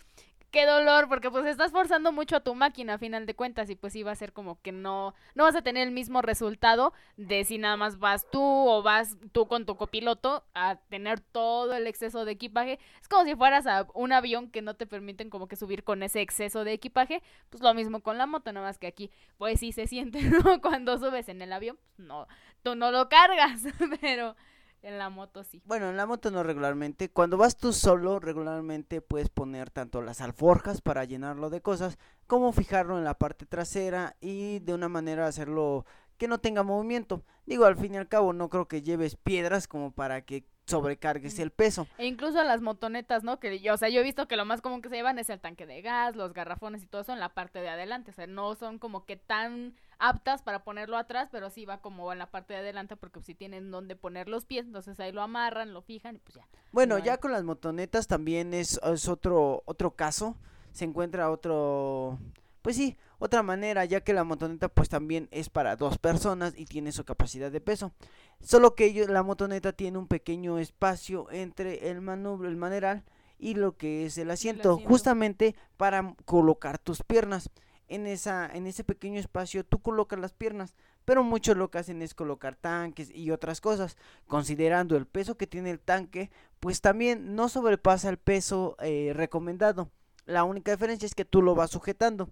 [0.51, 3.77] qué dolor, porque pues estás forzando mucho a tu máquina a final de cuentas y
[3.77, 7.45] pues iba a ser como que no, no vas a tener el mismo resultado de
[7.45, 11.87] si nada más vas tú o vas tú con tu copiloto a tener todo el
[11.87, 12.79] exceso de equipaje.
[13.01, 16.03] Es como si fueras a un avión que no te permiten como que subir con
[16.03, 19.61] ese exceso de equipaje, pues lo mismo con la moto, nada más que aquí pues
[19.61, 20.61] sí se siente, ¿no?
[20.61, 22.27] Cuando subes en el avión, pues, no,
[22.63, 23.63] tú no lo cargas,
[24.01, 24.37] pero...
[24.83, 25.63] En la moto sí.
[25.67, 27.11] Bueno, en la moto no regularmente.
[27.11, 32.53] Cuando vas tú solo, regularmente puedes poner tanto las alforjas para llenarlo de cosas, como
[32.53, 35.85] fijarlo en la parte trasera y de una manera hacerlo
[36.17, 37.25] que no tenga movimiento.
[37.47, 41.39] Digo, al fin y al cabo, no creo que lleves piedras como para que sobrecargues
[41.39, 41.87] el peso.
[41.99, 43.41] E incluso las motonetas, ¿no?
[43.41, 45.29] Que yo, o sea, yo he visto que lo más común que se llevan es
[45.31, 48.11] el tanque de gas, los garrafones y todo eso en la parte de adelante.
[48.13, 52.13] O sea, no son como que tan aptas para ponerlo atrás, pero sí va como
[52.13, 55.23] en la parte de adelante porque si tienen donde poner los pies, entonces ahí lo
[55.23, 56.47] amarran, lo fijan y pues ya.
[56.73, 60.37] Bueno, ya con las motonetas también es, es otro otro caso,
[60.73, 62.19] se encuentra otro
[62.63, 66.65] pues sí, otra manera, ya que la motoneta pues también es para dos personas y
[66.65, 67.93] tiene su capacidad de peso.
[68.41, 73.05] Solo que ellos, la motoneta tiene un pequeño espacio entre el manubrio, el maneral
[73.39, 74.89] y lo que es el asiento, asiento.
[74.89, 77.51] justamente para colocar tus piernas.
[77.89, 82.03] En, esa, en ese pequeño espacio tú colocas las piernas, pero muchos lo que hacen
[82.03, 83.97] es colocar tanques y otras cosas.
[84.29, 89.91] Considerando el peso que tiene el tanque, pues también no sobrepasa el peso eh, recomendado.
[90.25, 92.31] La única diferencia es que tú lo vas sujetando.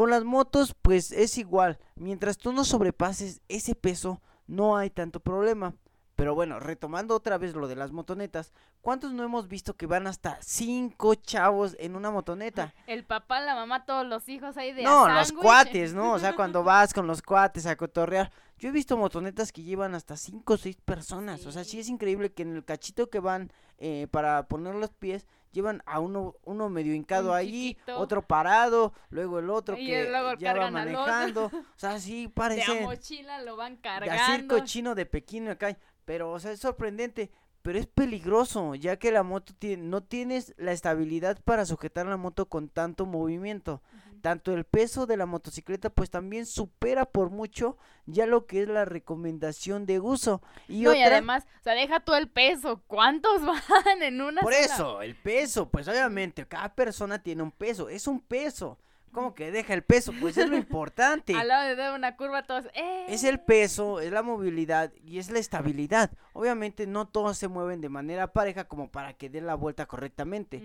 [0.00, 1.78] Con las motos, pues es igual.
[1.94, 5.74] Mientras tú no sobrepases ese peso, no hay tanto problema.
[6.20, 8.52] Pero bueno, retomando otra vez lo de las motonetas,
[8.82, 12.74] ¿cuántos no hemos visto que van hasta cinco chavos en una motoneta?
[12.86, 16.12] El papá, la mamá, todos los hijos ahí de No, los cuates, ¿no?
[16.12, 18.30] O sea, cuando vas con los cuates a cotorrear.
[18.58, 21.46] Yo he visto motonetas que llevan hasta cinco o seis personas.
[21.46, 24.90] O sea, sí es increíble que en el cachito que van eh, para poner los
[24.90, 27.98] pies, llevan a uno, uno medio hincado Un ahí, chiquito.
[27.98, 31.46] otro parado, luego el otro Y que luego ya va manejando.
[31.46, 34.22] O sea, sí De a parece mochila lo van de cargando.
[34.22, 35.76] a circo chino de Pekín acá.
[36.10, 37.30] Pero, o sea, es sorprendente.
[37.62, 42.16] Pero es peligroso, ya que la moto tiene, no tienes la estabilidad para sujetar la
[42.16, 43.80] moto con tanto movimiento.
[44.20, 48.68] Tanto el peso de la motocicleta, pues también supera por mucho ya lo que es
[48.68, 50.42] la recomendación de uso.
[50.66, 52.82] Y no, otra, y además, o sea, deja tú el peso.
[52.88, 54.64] ¿Cuántos van en una por sola?
[54.64, 58.80] eso, el peso, pues obviamente cada persona tiene un peso, es un peso.
[59.12, 60.12] ¿Cómo que deja el peso?
[60.20, 61.34] Pues es lo importante.
[61.36, 63.06] Al lado de una curva todos, ¡eh!
[63.08, 66.10] Es el peso, es la movilidad y es la estabilidad.
[66.32, 70.62] Obviamente no todos se mueven de manera pareja como para que den la vuelta correctamente.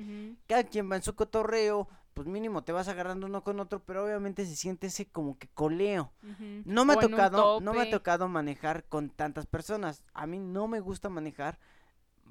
[0.47, 4.05] Cada quien va en su cotorreo, pues mínimo te vas agarrando uno con otro, pero
[4.05, 6.13] obviamente se siente ese como que coleo.
[6.65, 10.03] No me ha O tocado, no me ha tocado manejar con tantas personas.
[10.13, 11.59] A mí no me gusta manejar,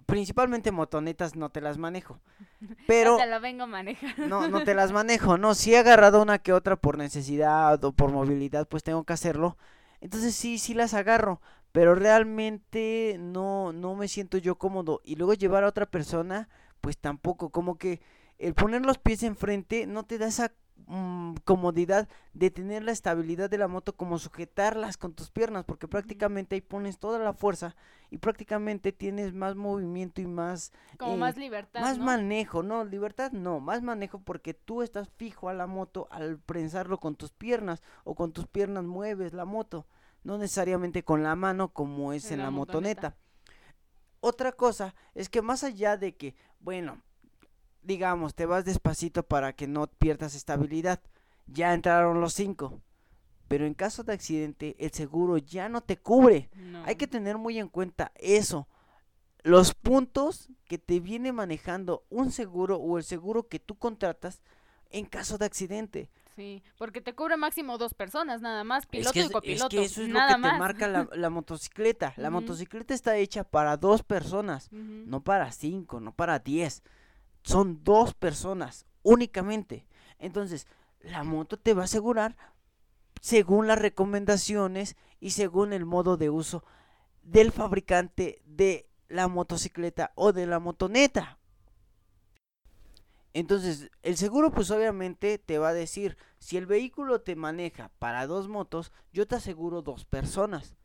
[0.06, 2.20] principalmente motonetas no te las manejo.
[2.86, 4.26] Pero Ya te la vengo manejando.
[4.28, 7.92] no, no te las manejo, no, si he agarrado una que otra por necesidad o
[7.92, 9.56] por movilidad, pues tengo que hacerlo.
[10.00, 11.40] Entonces sí, sí las agarro,
[11.72, 15.00] pero realmente no, no me siento yo cómodo.
[15.04, 16.48] Y luego llevar a otra persona,
[16.80, 18.00] pues tampoco, como que
[18.38, 20.52] el poner los pies enfrente no te da esa
[20.86, 25.88] mm, comodidad de tener la estabilidad de la moto como sujetarlas con tus piernas, porque
[25.88, 27.76] prácticamente ahí pones toda la fuerza
[28.10, 32.04] y prácticamente tienes más movimiento y más Como eh, más libertad, más ¿no?
[32.04, 36.98] manejo, no, libertad no, más manejo porque tú estás fijo a la moto al prensarlo
[36.98, 39.86] con tus piernas o con tus piernas mueves la moto,
[40.22, 43.16] no necesariamente con la mano como es En en la motoneta.
[44.20, 47.02] Otra cosa es que más allá de que, bueno,
[47.84, 51.00] digamos, te vas despacito para que no pierdas estabilidad,
[51.46, 52.80] ya entraron los cinco.
[53.48, 56.48] Pero en caso de accidente, el seguro ya no te cubre.
[56.56, 56.82] No.
[56.84, 58.66] Hay que tener muy en cuenta eso.
[59.42, 64.40] los puntos que te viene manejando un seguro o el seguro que tú contratas
[64.90, 66.08] en caso de accidente.
[66.34, 69.64] Sí, porque te cubre máximo dos personas, nada más, piloto es que, y es- copiloto.
[69.76, 70.52] es que eso es nada lo que más.
[70.54, 72.14] te marca la, la motocicleta.
[72.16, 76.82] La motocicleta está hecha para dos personas, no para cinco, no para diez.
[77.44, 79.86] Son dos personas únicamente.
[80.18, 80.66] Entonces,
[81.00, 82.36] la moto te va a asegurar
[83.20, 86.64] según las recomendaciones y según el modo de uso
[87.22, 91.38] del fabricante de la motocicleta o de la motoneta.
[93.32, 98.26] Entonces, el seguro pues obviamente te va a decir, si el vehículo te maneja para
[98.26, 100.76] dos motos, yo te aseguro dos personas.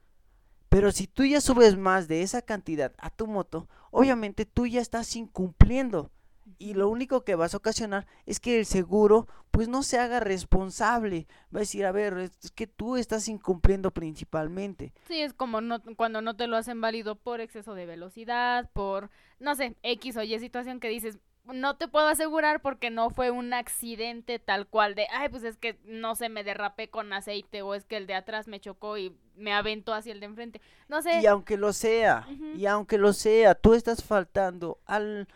[0.68, 4.82] Pero si tú ya subes más de esa cantidad a tu moto, obviamente tú ya
[4.82, 6.12] estás incumpliendo.
[6.58, 10.20] Y lo único que vas a ocasionar es que el seguro pues no se haga
[10.20, 11.28] responsable.
[11.54, 14.94] Va a decir, a ver, es que tú estás incumpliendo principalmente.
[15.08, 19.10] Sí, es como no, cuando no te lo hacen válido por exceso de velocidad, por,
[19.40, 23.32] no sé, X o Y situación que dices, no te puedo asegurar porque no fue
[23.32, 27.62] un accidente tal cual de, ay, pues es que no sé, me derrapé con aceite
[27.62, 30.62] o es que el de atrás me chocó y me aventó hacia el de enfrente.
[30.88, 31.22] No sé.
[31.22, 35.28] Y aunque lo sea, y aunque lo sea, tú estás faltando al,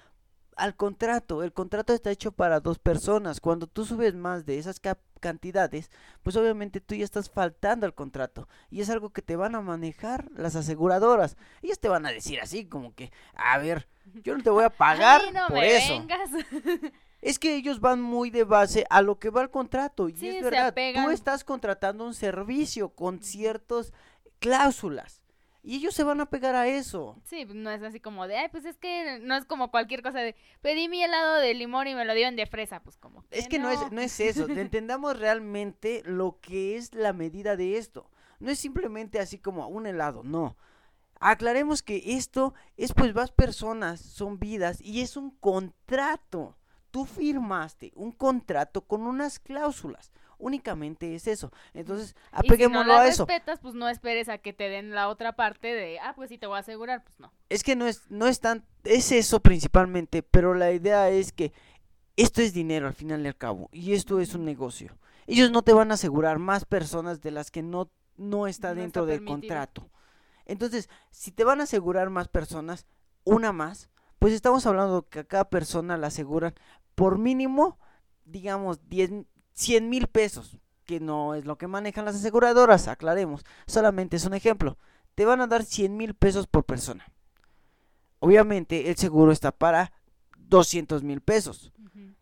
[0.58, 1.44] al contrato.
[1.44, 3.40] El contrato está hecho para dos personas.
[3.40, 4.82] Cuando tú subes más de esas
[5.20, 5.90] cantidades,
[6.22, 8.48] pues obviamente tú ya estás faltando al contrato.
[8.70, 11.38] Y es algo que te van a manejar las aseguradoras.
[11.62, 13.88] Ellas te van a decir así, como que, a ver,
[14.24, 15.94] yo no te voy a pagar "Ay, no por me eso.
[16.00, 16.30] vengas".
[17.22, 20.10] Es que ellos van muy de base a lo que va el contrato.
[20.10, 23.94] Y Sí, es verdad, tú estás contratando un servicio con ciertas
[24.40, 25.23] cláusulas.
[25.66, 27.16] Y ellos se van a pegar a eso.
[27.24, 30.20] Sí, no es así como de, ay, pues es que no es como cualquier cosa
[30.20, 33.24] de, pedí mi helado de limón y me lo dieron de fresa, pues como.
[33.32, 34.50] Es que no es, no es eso.
[34.50, 38.10] Entendamos realmente lo que es la medida de esto.
[38.40, 40.58] No es simplemente así como un helado, no.
[41.22, 46.58] Aclaremos que esto es pues más personas, son vidas y es un contrato.
[46.92, 50.12] Tú firmaste un contrato con unas cláusulas.
[50.44, 51.52] Únicamente es eso.
[51.74, 53.26] Entonces, Y si no a eso.
[53.26, 56.38] respetas, pues no esperes a que te den la otra parte de, ah, pues sí
[56.38, 57.32] te voy a asegurar, pues no.
[57.50, 61.54] Es que no es, no es tan, es eso principalmente, pero la idea es que
[62.18, 64.98] esto es dinero al final y al cabo, y esto es un negocio.
[65.28, 68.74] Ellos no te van a asegurar más personas de las que no, no está No
[68.74, 69.90] está dentro del contrato.
[70.46, 72.86] Entonces, si te van a asegurar más personas,
[73.24, 73.90] una más,
[74.20, 76.54] pues estamos hablando que a cada persona la aseguran
[76.96, 77.80] por mínimo,
[78.26, 84.18] digamos, 10, 100 mil pesos, que no es lo que manejan las aseguradoras, aclaremos, solamente
[84.18, 84.78] es un ejemplo.
[85.16, 87.06] Te van a dar 100 mil pesos por persona.
[88.20, 89.92] Obviamente el seguro está para
[90.38, 91.72] 200 mil pesos.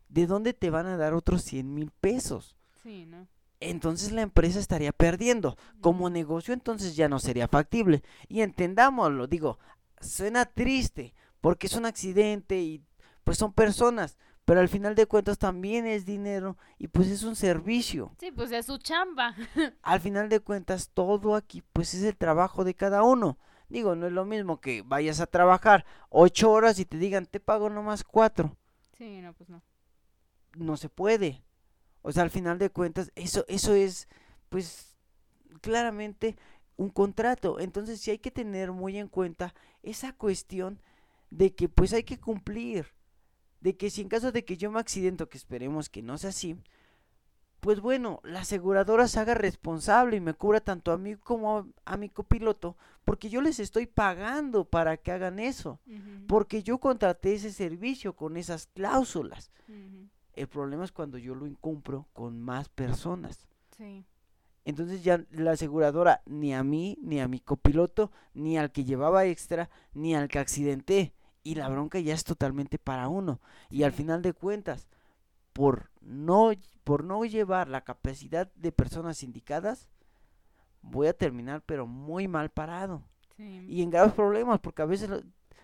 [0.10, 2.58] ¿De dónde te van a dar otros 100 mil pesos?
[2.84, 3.28] Sí, ¿no?
[3.62, 5.58] Entonces la empresa estaría perdiendo.
[5.80, 8.04] Como negocio entonces ya no sería factible.
[8.28, 9.60] Y entendámoslo, digo,
[10.02, 12.84] suena triste porque es un accidente y
[13.24, 14.18] pues son personas.
[14.52, 18.12] Pero al final de cuentas también es dinero y pues es un servicio.
[18.20, 19.34] Sí, pues es su chamba.
[19.82, 23.38] Al final de cuentas todo aquí pues es el trabajo de cada uno.
[23.70, 27.39] Digo, no es lo mismo que vayas a trabajar ocho horas y te digan te
[27.39, 28.58] pago nomás cuatro.
[28.97, 29.62] Sí, no, pues no.
[30.58, 31.45] no se puede.
[32.02, 34.10] O sea, al final de cuentas, eso, eso es,
[34.49, 34.97] pues,
[35.62, 36.36] claramente
[36.76, 37.62] un contrato.
[37.62, 40.82] Entonces, sí hay que tener muy en cuenta esa cuestión
[41.30, 42.88] de que, pues, hay que cumplir.
[43.62, 46.32] De que si en caso de que yo me accidento, que esperemos que no sea
[46.32, 46.57] así,
[47.62, 51.95] pues bueno, la aseguradora se haga responsable y me cubra tanto a mí como a,
[51.95, 55.80] mi copiloto, porque yo les estoy pagando para que hagan eso,
[56.28, 59.51] porque yo contraté ese servicio con esas cláusulas.
[60.34, 63.47] El problema es cuando yo lo incumplo con más personas.
[63.78, 64.05] Sí.
[64.66, 69.26] Entonces ya la aseguradora ni a mí, ni a mi copiloto, ni al que llevaba
[69.26, 71.14] extra, ni al que accidenté.
[71.44, 73.42] Y la bronca ya es totalmente para uno.
[73.70, 74.88] Y al final de cuentas,
[75.54, 76.52] por no,
[76.84, 79.89] por no llevar la capacidad de personas indicadas,
[80.82, 83.04] voy a terminar pero muy mal parado.
[83.38, 83.66] Sí.
[83.68, 85.24] Y en graves problemas, porque a veces, lo-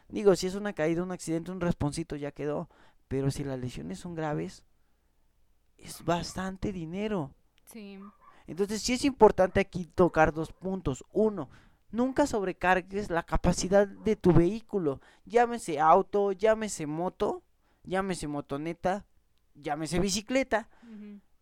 [0.09, 2.69] digo, si es una caída, un accidente, un responcito ya quedó.
[3.07, 4.63] Pero si las lesiones son graves,
[5.77, 7.31] es bastante dinero.
[7.65, 7.99] Sí.
[8.47, 11.03] Entonces sí es importante aquí tocar dos puntos.
[11.11, 11.49] Uno,
[11.91, 15.01] nunca sobrecargues la capacidad de tu vehículo.
[15.25, 17.43] Llámese auto, llámese moto,
[17.83, 19.05] llámese motoneta,
[19.55, 20.69] llámese bicicleta.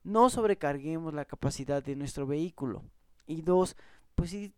[0.03, 2.83] No sobrecarguemos la capacidad de nuestro vehículo.
[3.25, 3.75] Y dos,
[4.13, 4.53] pues sí,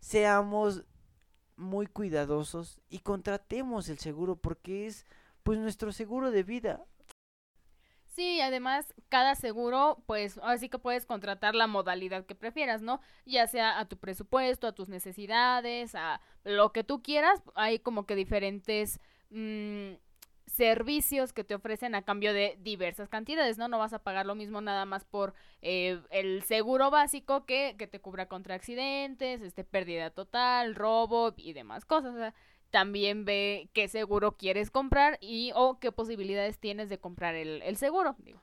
[0.00, 0.84] seamos
[1.56, 5.04] muy cuidadosos y contratemos el seguro porque es
[5.42, 6.84] pues nuestro seguro de vida.
[8.18, 13.00] Sí, además cada seguro, pues así que puedes contratar la modalidad que prefieras, ¿no?
[13.26, 17.40] Ya sea a tu presupuesto, a tus necesidades, a lo que tú quieras.
[17.54, 18.98] Hay como que diferentes
[19.30, 19.92] mm,
[20.46, 23.68] servicios que te ofrecen a cambio de diversas cantidades, ¿no?
[23.68, 27.86] No vas a pagar lo mismo nada más por eh, el seguro básico que, que
[27.86, 32.16] te cubra contra accidentes, este, pérdida total, robo y demás cosas.
[32.16, 32.18] O
[32.70, 37.76] también ve qué seguro quieres comprar y o qué posibilidades tienes de comprar el, el
[37.76, 38.16] seguro.
[38.18, 38.42] Digo.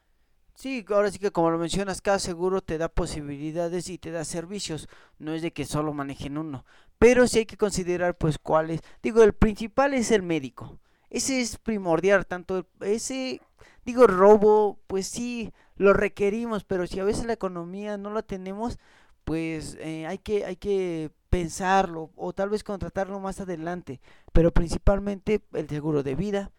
[0.55, 4.23] Sí, ahora sí que como lo mencionas, cada seguro te da posibilidades y te da
[4.23, 4.88] servicios,
[5.19, 6.65] no es de que solo manejen uno,
[6.97, 11.57] pero sí hay que considerar pues cuáles, digo, el principal es el médico, ese es
[11.57, 13.41] primordial, tanto ese,
[13.84, 18.80] digo, robo, pues sí, lo requerimos, pero si a veces la economía no la tenemos,
[19.26, 23.99] pues eh, hay que, hay que pensarlo o tal vez contratarlo más adelante,
[24.31, 26.53] pero principalmente el seguro de vida.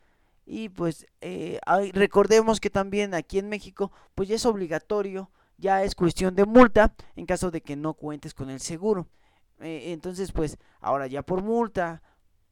[0.45, 1.59] Y pues eh,
[1.95, 6.95] recordemos que también aquí en México pues ya es obligatorio, ya es cuestión de multa
[7.17, 9.09] en caso de que no cuentes con el seguro.
[9.61, 12.03] Eh, entonces pues ahora ya por multa,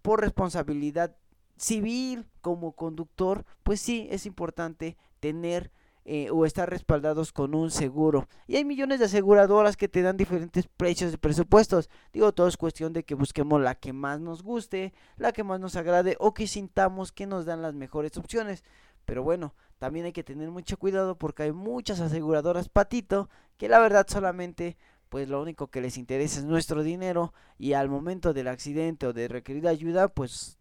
[0.01, 1.15] por responsabilidad
[1.59, 5.71] civil como conductor, pues sí es importante tener
[6.07, 8.29] eh, o estar respaldados con un seguro.
[8.47, 11.89] Y hay millones de aseguradoras que te dan diferentes precios de presupuestos.
[12.13, 15.61] Digo, todo es cuestión de que busquemos la que más nos guste, la que más
[15.61, 18.65] nos agrade o que sintamos que nos dan las mejores opciones.
[19.07, 23.79] Pero bueno, también hay que tener mucho cuidado porque hay muchas aseguradoras patito que la
[23.79, 24.77] verdad solamente
[25.09, 29.13] pues lo único que les interesa es nuestro dinero y al momento del accidente o
[29.13, 30.59] de requerir ayuda pues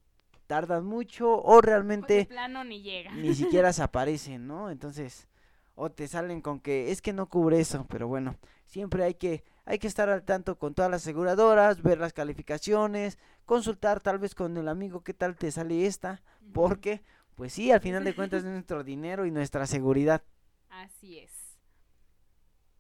[0.48, 3.12] tardan mucho o realmente plano ni llega.
[3.14, 4.70] Ni siquiera se aparecen, ¿no?
[4.70, 5.28] Entonces,
[5.76, 9.44] o te salen con que es que no cubre eso, pero bueno, siempre hay que
[9.66, 14.36] hay que estar al tanto con todas las aseguradoras, ver las calificaciones, consultar tal vez
[14.36, 16.22] con el amigo qué tal te sale esta,
[16.54, 17.02] porque
[17.36, 20.22] pues sí, al final de cuentas es nuestro dinero y nuestra seguridad.
[20.70, 21.32] Así es.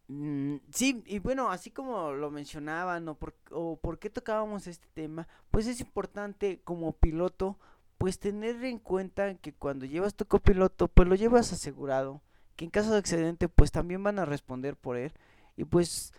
[0.10, 4.88] Mm, sí, y bueno, así como lo mencionaban o por, o por qué tocábamos este
[4.94, 7.58] tema, pues es importante como piloto,
[7.98, 12.22] pues tener en cuenta que cuando llevas tu copiloto, pues lo llevas asegurado
[12.56, 15.12] que en caso de accidente pues también van a responder por él
[15.58, 16.14] y pues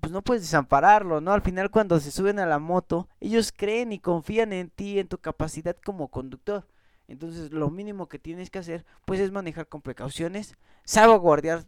[0.00, 1.32] pues no puedes desampararlo, ¿no?
[1.32, 5.08] Al final cuando se suben a la moto, ellos creen y confían en ti, en
[5.08, 6.66] tu capacidad como conductor.
[7.08, 10.54] Entonces lo mínimo que tienes que hacer pues es manejar con precauciones,
[10.84, 11.64] salvaguardar,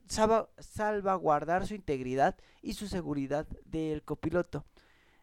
[0.58, 4.64] salvaguardar su integridad y su seguridad del copiloto.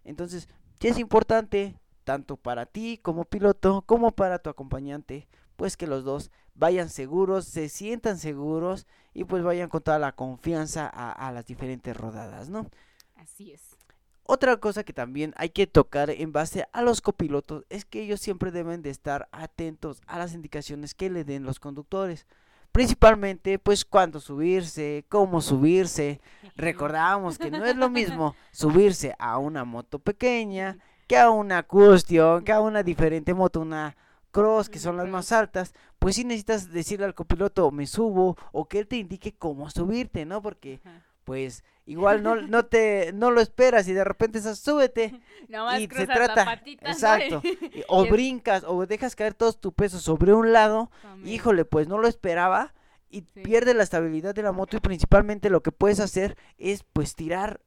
[0.03, 5.27] Entonces, sí es importante tanto para ti como piloto como para tu acompañante,
[5.63, 10.11] pues que los dos vayan seguros, se sientan seguros y pues vayan con toda la
[10.11, 12.69] confianza a, las diferentes rodadas, ¿no?
[13.15, 13.77] Así es.
[14.23, 18.19] Otra cosa que también hay que tocar en base a los copilotos es que ellos
[18.19, 22.27] siempre deben de estar atentos a las indicaciones que le den los conductores.
[22.73, 26.19] Principalmente pues cuándo subirse, cómo subirse.
[26.57, 32.43] Recordamos que no es lo mismo subirse a una moto pequeña que a una cuestión,
[32.43, 33.95] que a una diferente moto, una
[34.33, 38.67] cross, que son las más altas, pues sí necesitas decirle al copiloto, me subo, o
[38.67, 40.41] que él te indique cómo subirte, ¿no?
[40.41, 40.81] Porque,
[41.23, 45.21] pues, igual no, no te, no lo esperas y de repente estás, súbete.
[45.79, 47.41] y se trata, exacto,
[47.87, 50.91] o brincas, o dejas caer todo tu peso sobre un lado,
[51.23, 52.73] híjole, pues no lo esperaba,
[53.09, 57.15] y pierde la estabilidad de la moto y principalmente lo que puedes hacer es, pues,
[57.15, 57.61] tirar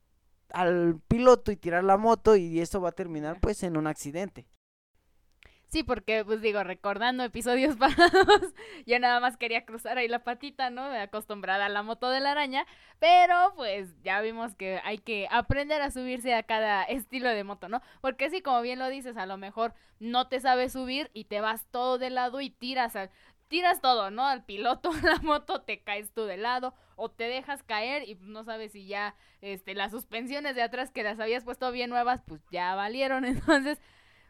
[0.51, 4.47] al piloto y tirar la moto y eso va a terminar pues en un accidente.
[5.69, 8.55] Sí, porque, pues digo, recordando episodios pasados,
[8.87, 10.85] yo nada más quería cruzar ahí la patita, ¿no?
[10.85, 12.67] Acostumbrada a la moto de la araña,
[13.01, 17.69] pero pues ya vimos que hay que aprender a subirse a cada estilo de moto,
[17.69, 17.83] ¿no?
[18.01, 21.41] Porque sí, como bien lo dices, a lo mejor no te sabes subir y te
[21.41, 23.11] vas todo de lado y tiras al,
[23.49, 24.25] tiras todo, ¿no?
[24.27, 28.45] Al piloto, la moto, te caes tú de lado o te dejas caer y no
[28.45, 32.41] sabes si ya este las suspensiones de atrás que las habías puesto bien nuevas, pues
[32.51, 33.79] ya valieron, entonces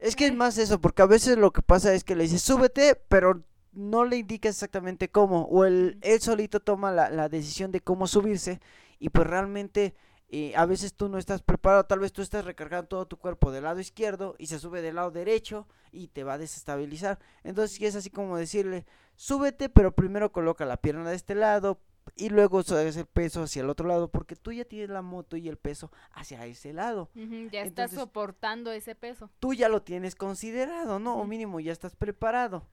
[0.00, 2.42] es que es más eso, porque a veces lo que pasa es que le dices,
[2.42, 3.42] súbete, pero
[3.72, 8.06] no le indicas exactamente cómo, o él, él solito toma la, la decisión de cómo
[8.06, 8.60] subirse,
[8.98, 9.94] y pues realmente
[10.28, 13.52] eh, a veces tú no estás preparado, tal vez tú estás recargando todo tu cuerpo
[13.52, 17.20] del lado izquierdo y se sube del lado derecho y te va a desestabilizar.
[17.44, 21.78] Entonces es así como decirle, súbete, pero primero coloca la pierna de este lado,
[22.14, 25.36] y luego subes el peso hacia el otro lado porque tú ya tienes la moto
[25.36, 27.10] y el peso hacia ese lado.
[27.50, 29.30] ya estás soportando ese peso.
[29.40, 31.16] Tú ya lo tienes considerado, ¿no?
[31.16, 32.66] O mínimo ya estás preparado.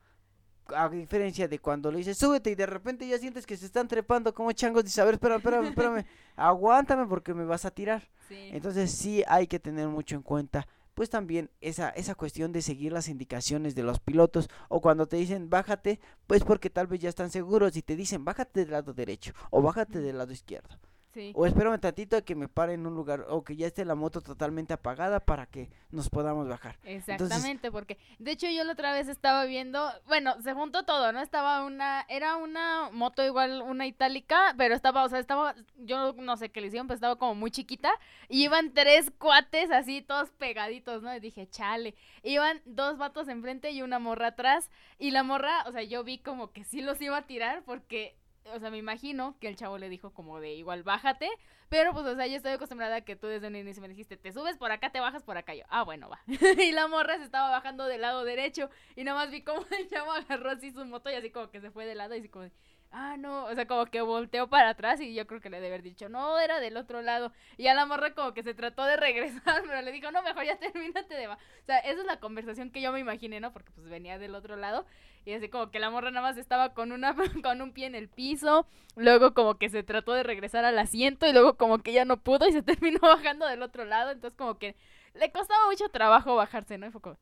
[0.68, 3.88] A diferencia de cuando le dices, súbete y de repente ya sientes que se están
[3.88, 4.86] trepando como changos.
[4.86, 6.06] Dices, a ver, espérame, espérame, espérame,
[6.38, 8.10] aguántame porque me vas a tirar.
[8.30, 12.92] Entonces sí hay que tener mucho en cuenta pues también esa, esa cuestión de seguir
[12.92, 17.10] las indicaciones de los pilotos o cuando te dicen bájate, pues porque tal vez ya
[17.10, 20.78] están seguros y te dicen bájate del lado derecho o bájate del lado izquierdo.
[21.14, 21.32] Sí.
[21.36, 23.94] O espérame tantito a que me pare en un lugar o que ya esté la
[23.94, 26.80] moto totalmente apagada para que nos podamos bajar.
[26.84, 31.22] Exactamente, porque de hecho yo la otra vez estaba viendo, bueno, se juntó todo, ¿no?
[31.22, 36.36] Estaba una, era una moto igual, una itálica, pero estaba, o sea, estaba, yo no
[36.36, 37.92] sé qué le hicieron, pero estaba como muy chiquita,
[38.28, 41.16] y iban tres cuates así, todos pegaditos, ¿no?
[41.16, 41.94] Y dije, chale,
[42.24, 46.18] iban dos vatos enfrente y una morra atrás, y la morra, o sea, yo vi
[46.18, 48.16] como que sí los iba a tirar porque
[48.54, 51.30] o sea, me imagino que el chavo le dijo como de igual bájate,
[51.70, 54.18] pero pues, o sea, yo estoy acostumbrada a que tú desde un inicio me dijiste,
[54.18, 56.20] te subes por acá, te bajas por acá, yo, ah, bueno, va.
[56.62, 59.88] y la morra se estaba bajando del lado derecho y nada más vi como el
[59.88, 62.30] chavo agarró así su moto y así como que se fue de lado y así
[62.30, 62.50] como
[62.94, 65.68] ah, no, o sea, como que volteó para atrás y yo creo que le debe
[65.68, 67.34] haber dicho, no, era del otro lado.
[67.58, 70.46] Y a la morra como que se trató de regresar, pero le dijo, no, mejor
[70.46, 71.28] ya termínate de.
[71.28, 73.52] O sea, esa es la conversación que yo me imaginé, ¿no?
[73.52, 74.86] Porque pues venía del otro lado
[75.26, 77.96] y así como que la morra nada más estaba con una con un pie en
[77.96, 81.94] el piso, luego como que se trató de regresar al asiento y luego como que
[81.94, 84.76] ya no pudo y se terminó bajando del otro lado, entonces como que
[85.14, 86.88] le costaba mucho trabajo bajarse, ¿no?
[86.88, 87.18] Y fue como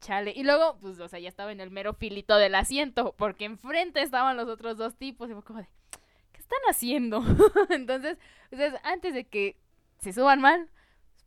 [0.00, 0.32] chale.
[0.34, 4.02] Y luego, pues, o sea, ya estaba en el mero filito del asiento, porque enfrente
[4.02, 5.30] estaban los otros dos tipos.
[5.30, 5.68] Y fue como de,
[6.32, 7.22] ¿qué están haciendo?
[7.70, 8.18] Entonces,
[8.50, 9.56] ustedes, antes de que
[9.98, 10.68] se suban mal,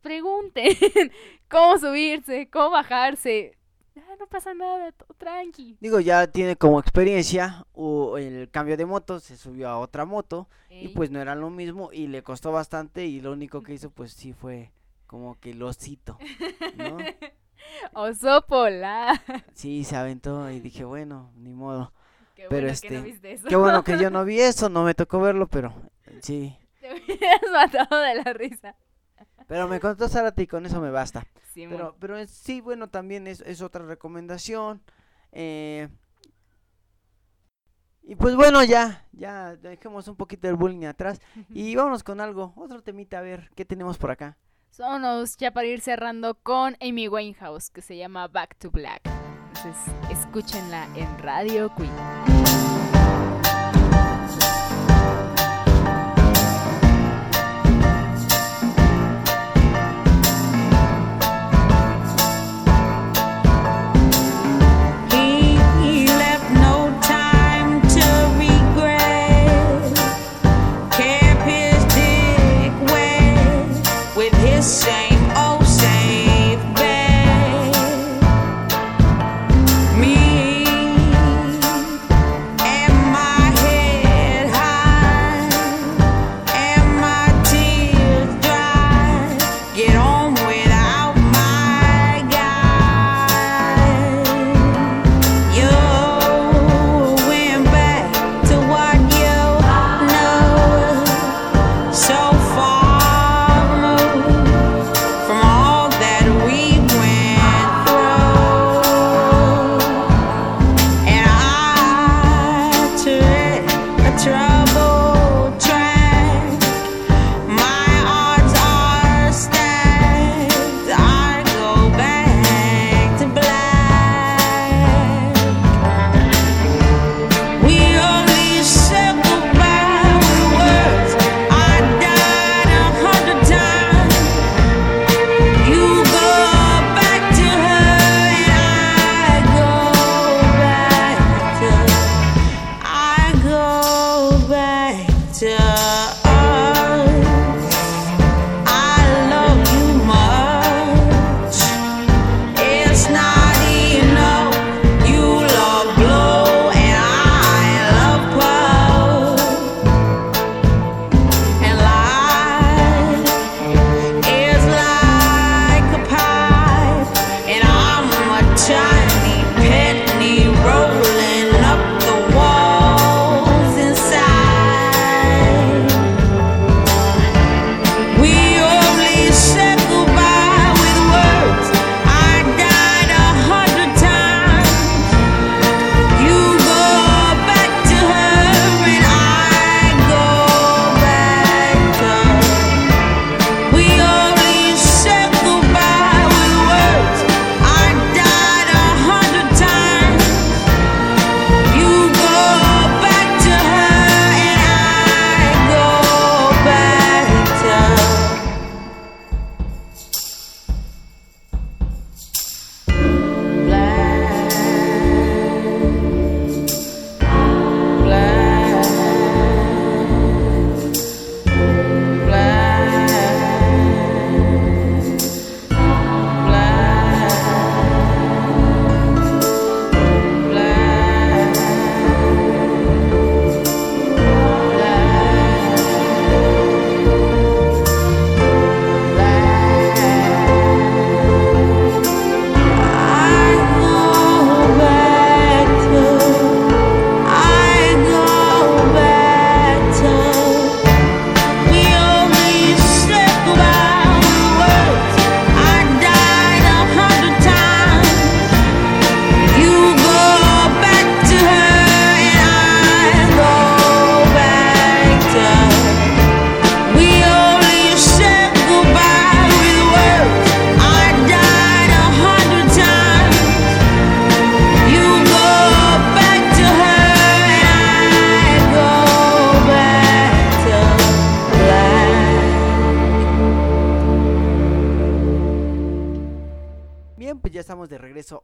[0.00, 0.76] pregunten
[1.48, 3.56] cómo subirse, cómo bajarse.
[3.96, 5.76] Ah, no pasa nada, todo tranqui.
[5.80, 10.48] Digo, ya tiene como experiencia o el cambio de moto, se subió a otra moto
[10.70, 13.90] y pues no era lo mismo y le costó bastante y lo único que hizo
[13.90, 14.72] pues sí fue
[15.06, 16.18] como que lo cito,
[16.76, 16.96] ¿no?
[17.94, 19.20] Oso polar.
[19.54, 21.92] Sí, se aventó y dije, bueno, ni modo.
[22.34, 23.48] Qué Pero bueno que no este, viste eso.
[23.48, 25.74] Qué bueno que yo no vi eso, no me tocó verlo, pero
[26.22, 26.56] sí.
[26.80, 28.74] Te hubieras matado de la risa.
[29.46, 31.26] Pero me contó Zárate y con eso me basta.
[31.52, 34.82] Sí, Pero, pero es- sí, bueno, también es, es otra recomendación.
[35.32, 35.88] eh,
[38.04, 42.52] y pues bueno, ya, ya dejemos un poquito el bullying atrás y vámonos con algo,
[42.56, 44.36] otro temita, a ver, ¿qué tenemos por acá?
[44.78, 49.02] Vámonos ya para ir cerrando con Amy Winehouse, que se llama Back to Black.
[49.48, 52.91] Entonces, escúchenla en Radio Queen.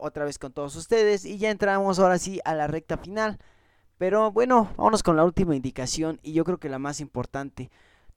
[0.09, 3.39] Otra vez con todos ustedes y ya entramos ahora sí a la recta final.
[3.97, 7.71] Pero bueno, vámonos con la última indicación y yo creo que la más importante.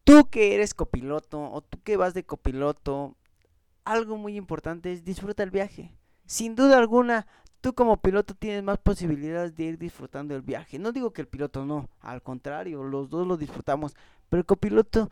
[0.04, 3.16] Tú que eres copiloto o tú que vas de copiloto,
[3.84, 5.94] algo muy importante es disfruta el viaje.
[6.26, 7.26] Sin duda alguna,
[7.60, 10.78] tú como piloto tienes más posibilidades de ir disfrutando el viaje.
[10.78, 13.94] No digo que el piloto no, al contrario, los dos lo disfrutamos,
[14.28, 15.10] pero el copiloto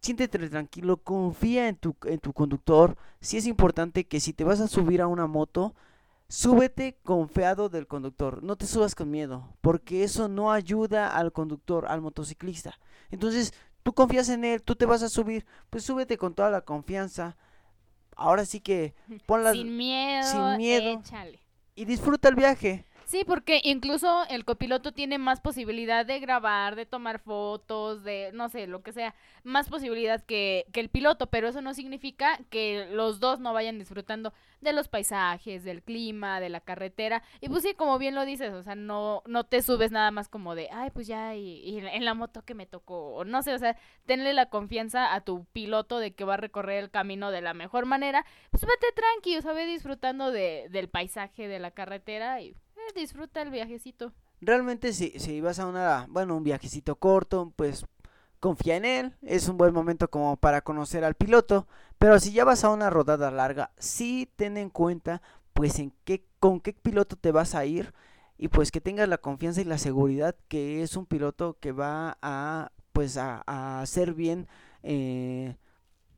[0.00, 2.96] siéntete tranquilo, confía en tu, en tu conductor.
[3.20, 5.74] Sí es importante que si te vas a subir a una moto,
[6.30, 11.86] súbete confiado del conductor, no te subas con miedo, porque eso no ayuda al conductor,
[11.88, 12.78] al motociclista.
[13.10, 13.52] Entonces,
[13.82, 17.36] tú confías en él, tú te vas a subir, pues súbete con toda la confianza.
[18.16, 18.94] Ahora sí que
[19.26, 21.00] pon las Sin miedo, sin miedo.
[21.00, 21.40] échale.
[21.74, 22.86] y disfruta el viaje.
[23.10, 28.48] Sí, porque incluso el copiloto tiene más posibilidad de grabar, de tomar fotos, de no
[28.48, 32.86] sé, lo que sea, más posibilidad que, que el piloto, pero eso no significa que
[32.92, 37.24] los dos no vayan disfrutando de los paisajes, del clima, de la carretera.
[37.40, 40.28] Y pues sí, como bien lo dices, o sea, no, no te subes nada más
[40.28, 43.54] como de, ay, pues ya, y, en la moto que me tocó, o no sé,
[43.54, 47.32] o sea, tenle la confianza a tu piloto de que va a recorrer el camino
[47.32, 48.24] de la mejor manera.
[48.52, 52.54] Pues vete tranqui, o sea, ve disfrutando de, del paisaje, de la carretera y
[52.94, 54.12] disfruta el viajecito.
[54.40, 57.84] Realmente si, si vas a una, bueno, un viajecito corto, pues
[58.40, 61.66] confía en él, es un buen momento como para conocer al piloto,
[61.98, 65.20] pero si ya vas a una rodada larga, sí ten en cuenta
[65.52, 67.92] pues en qué, con qué piloto te vas a ir.
[68.38, 72.16] Y pues que tengas la confianza y la seguridad que es un piloto que va
[72.22, 74.48] a pues a, a hacer bien
[74.82, 75.56] eh,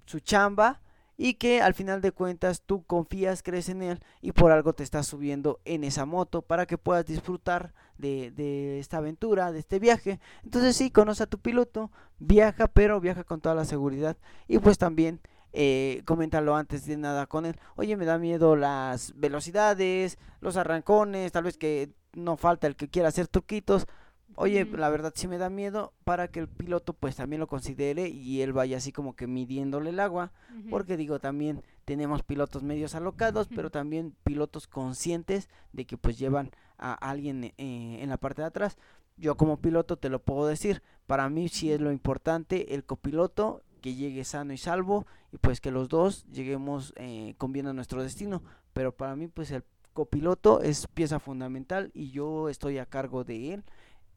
[0.07, 0.81] su chamba
[1.25, 4.83] y que al final de cuentas tú confías, crees en él y por algo te
[4.83, 9.79] estás subiendo en esa moto para que puedas disfrutar de, de esta aventura, de este
[9.79, 10.19] viaje.
[10.43, 14.17] Entonces sí, conoce a tu piloto, viaja, pero viaja con toda la seguridad
[14.49, 15.21] y pues también
[15.53, 17.55] eh, coméntalo antes de nada con él.
[17.77, 22.89] Oye, me da miedo las velocidades, los arrancones, tal vez que no falta el que
[22.89, 23.87] quiera hacer truquitos.
[24.35, 28.09] Oye, la verdad sí me da miedo para que el piloto pues también lo considere
[28.09, 30.33] y él vaya así como que midiéndole el agua.
[30.71, 36.51] Porque digo, también tenemos pilotos medios alocados, pero también pilotos conscientes de que pues llevan
[36.79, 38.79] a alguien eh, en la parte de atrás.
[39.17, 43.63] Yo como piloto te lo puedo decir, para mí sí es lo importante el copiloto
[43.81, 47.73] que llegue sano y salvo y pues que los dos lleguemos eh, con bien a
[47.73, 48.43] nuestro destino.
[48.73, 53.55] Pero para mí pues el copiloto es pieza fundamental y yo estoy a cargo de
[53.55, 53.65] él.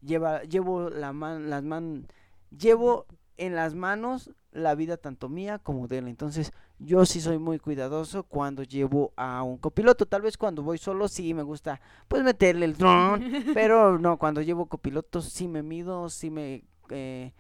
[0.02, 2.08] Lleva, llevo la man, las man,
[2.58, 3.06] llevo
[3.38, 6.08] en las manos la vida tanto mía como de él.
[6.08, 10.06] Entonces, yo sí soy muy cuidadoso cuando llevo a un copiloto.
[10.06, 13.24] Tal vez cuando voy solo sí me gusta pues meterle el dron,
[13.54, 17.34] pero no, cuando llevo copilotos sí me mido, sí me eh,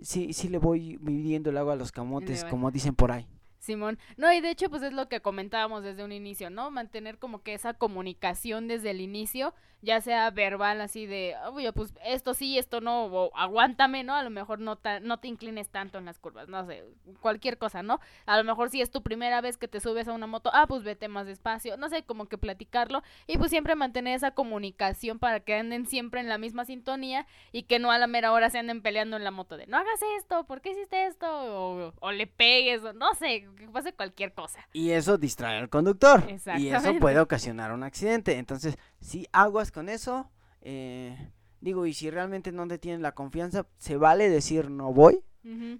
[0.00, 3.26] sí, sí le voy midiendo el agua a los camotes, como dicen por ahí.
[3.58, 3.98] Simón.
[4.16, 6.70] No, y de hecho, pues es lo que comentábamos desde un inicio, ¿no?
[6.72, 11.92] Mantener como que esa comunicación desde el inicio, ya sea verbal, así de, oye, pues
[12.04, 14.14] esto sí, esto no, o aguántame, ¿no?
[14.14, 16.84] A lo mejor no, ta- no te inclines tanto en las curvas, no sé,
[17.20, 18.00] cualquier cosa, ¿no?
[18.26, 20.66] A lo mejor si es tu primera vez que te subes a una moto, ah,
[20.66, 25.18] pues vete más despacio, no sé, como que platicarlo y pues siempre mantener esa comunicación
[25.18, 28.50] para que anden siempre en la misma sintonía y que no a la mera hora
[28.50, 31.26] se anden peleando en la moto de, no hagas esto, ¿por qué hiciste esto?
[31.28, 34.66] O, o le pegues, o no sé, que pase cualquier cosa.
[34.72, 36.22] Y eso distrae al conductor.
[36.58, 38.38] Y eso puede ocasionar un accidente.
[38.38, 40.30] Entonces, si aguas con eso,
[40.60, 45.22] eh, digo, y si realmente no te tienen la confianza, se vale decir no voy.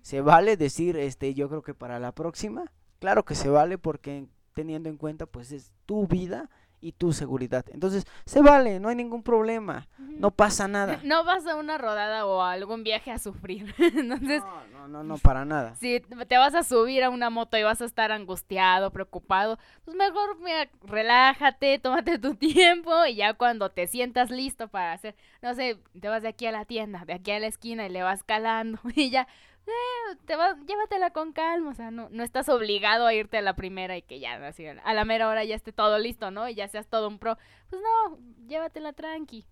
[0.02, 2.72] Se vale decir, este, yo creo que para la próxima.
[2.98, 6.50] Claro que se vale porque teniendo en cuenta, pues es tu vida
[6.82, 7.64] y tu seguridad.
[7.72, 9.86] Entonces, se vale, no hay ningún problema.
[9.98, 11.00] No pasa nada.
[11.04, 13.72] No vas a una rodada o a algún viaje a sufrir.
[13.78, 15.74] Entonces, No, no, no, no, para nada.
[15.76, 19.96] si te vas a subir a una moto y vas a estar angustiado, preocupado, pues
[19.96, 25.54] mejor mira, relájate, tómate tu tiempo y ya cuando te sientas listo para hacer, no
[25.54, 28.02] sé, te vas de aquí a la tienda, de aquí a la esquina y le
[28.02, 29.28] vas calando y ya,
[29.66, 33.42] eh, te vas, llévatela con calma, o sea, no, no estás obligado a irte a
[33.42, 36.48] la primera y que ya, así, a la mera hora ya esté todo listo, ¿no?
[36.48, 37.38] Y ya seas todo un pro.
[37.70, 39.46] Pues no, llévatela tranqui.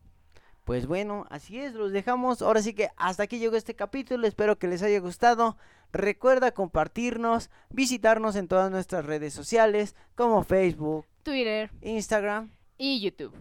[0.65, 2.43] Pues bueno, así es, los dejamos.
[2.43, 4.27] Ahora sí que hasta aquí llegó este capítulo.
[4.27, 5.57] Espero que les haya gustado.
[5.93, 13.35] Recuerda compartirnos, visitarnos en todas nuestras redes sociales como Facebook, Twitter Instagram y YouTube.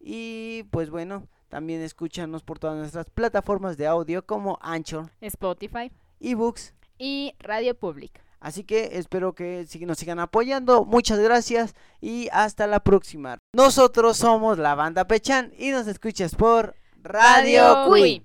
[0.00, 5.92] y pues bueno, también escúchanos por todas nuestras plataformas de audio como Anchor, Spotify
[6.22, 6.74] eBooks.
[6.98, 8.22] y Radio Public.
[8.38, 10.84] Así que espero que nos sigan apoyando.
[10.84, 13.38] Muchas gracias y hasta la próxima.
[13.54, 17.86] Nosotros somos la banda Pechan y nos escuchas por Radio.
[17.86, 18.24] Cui.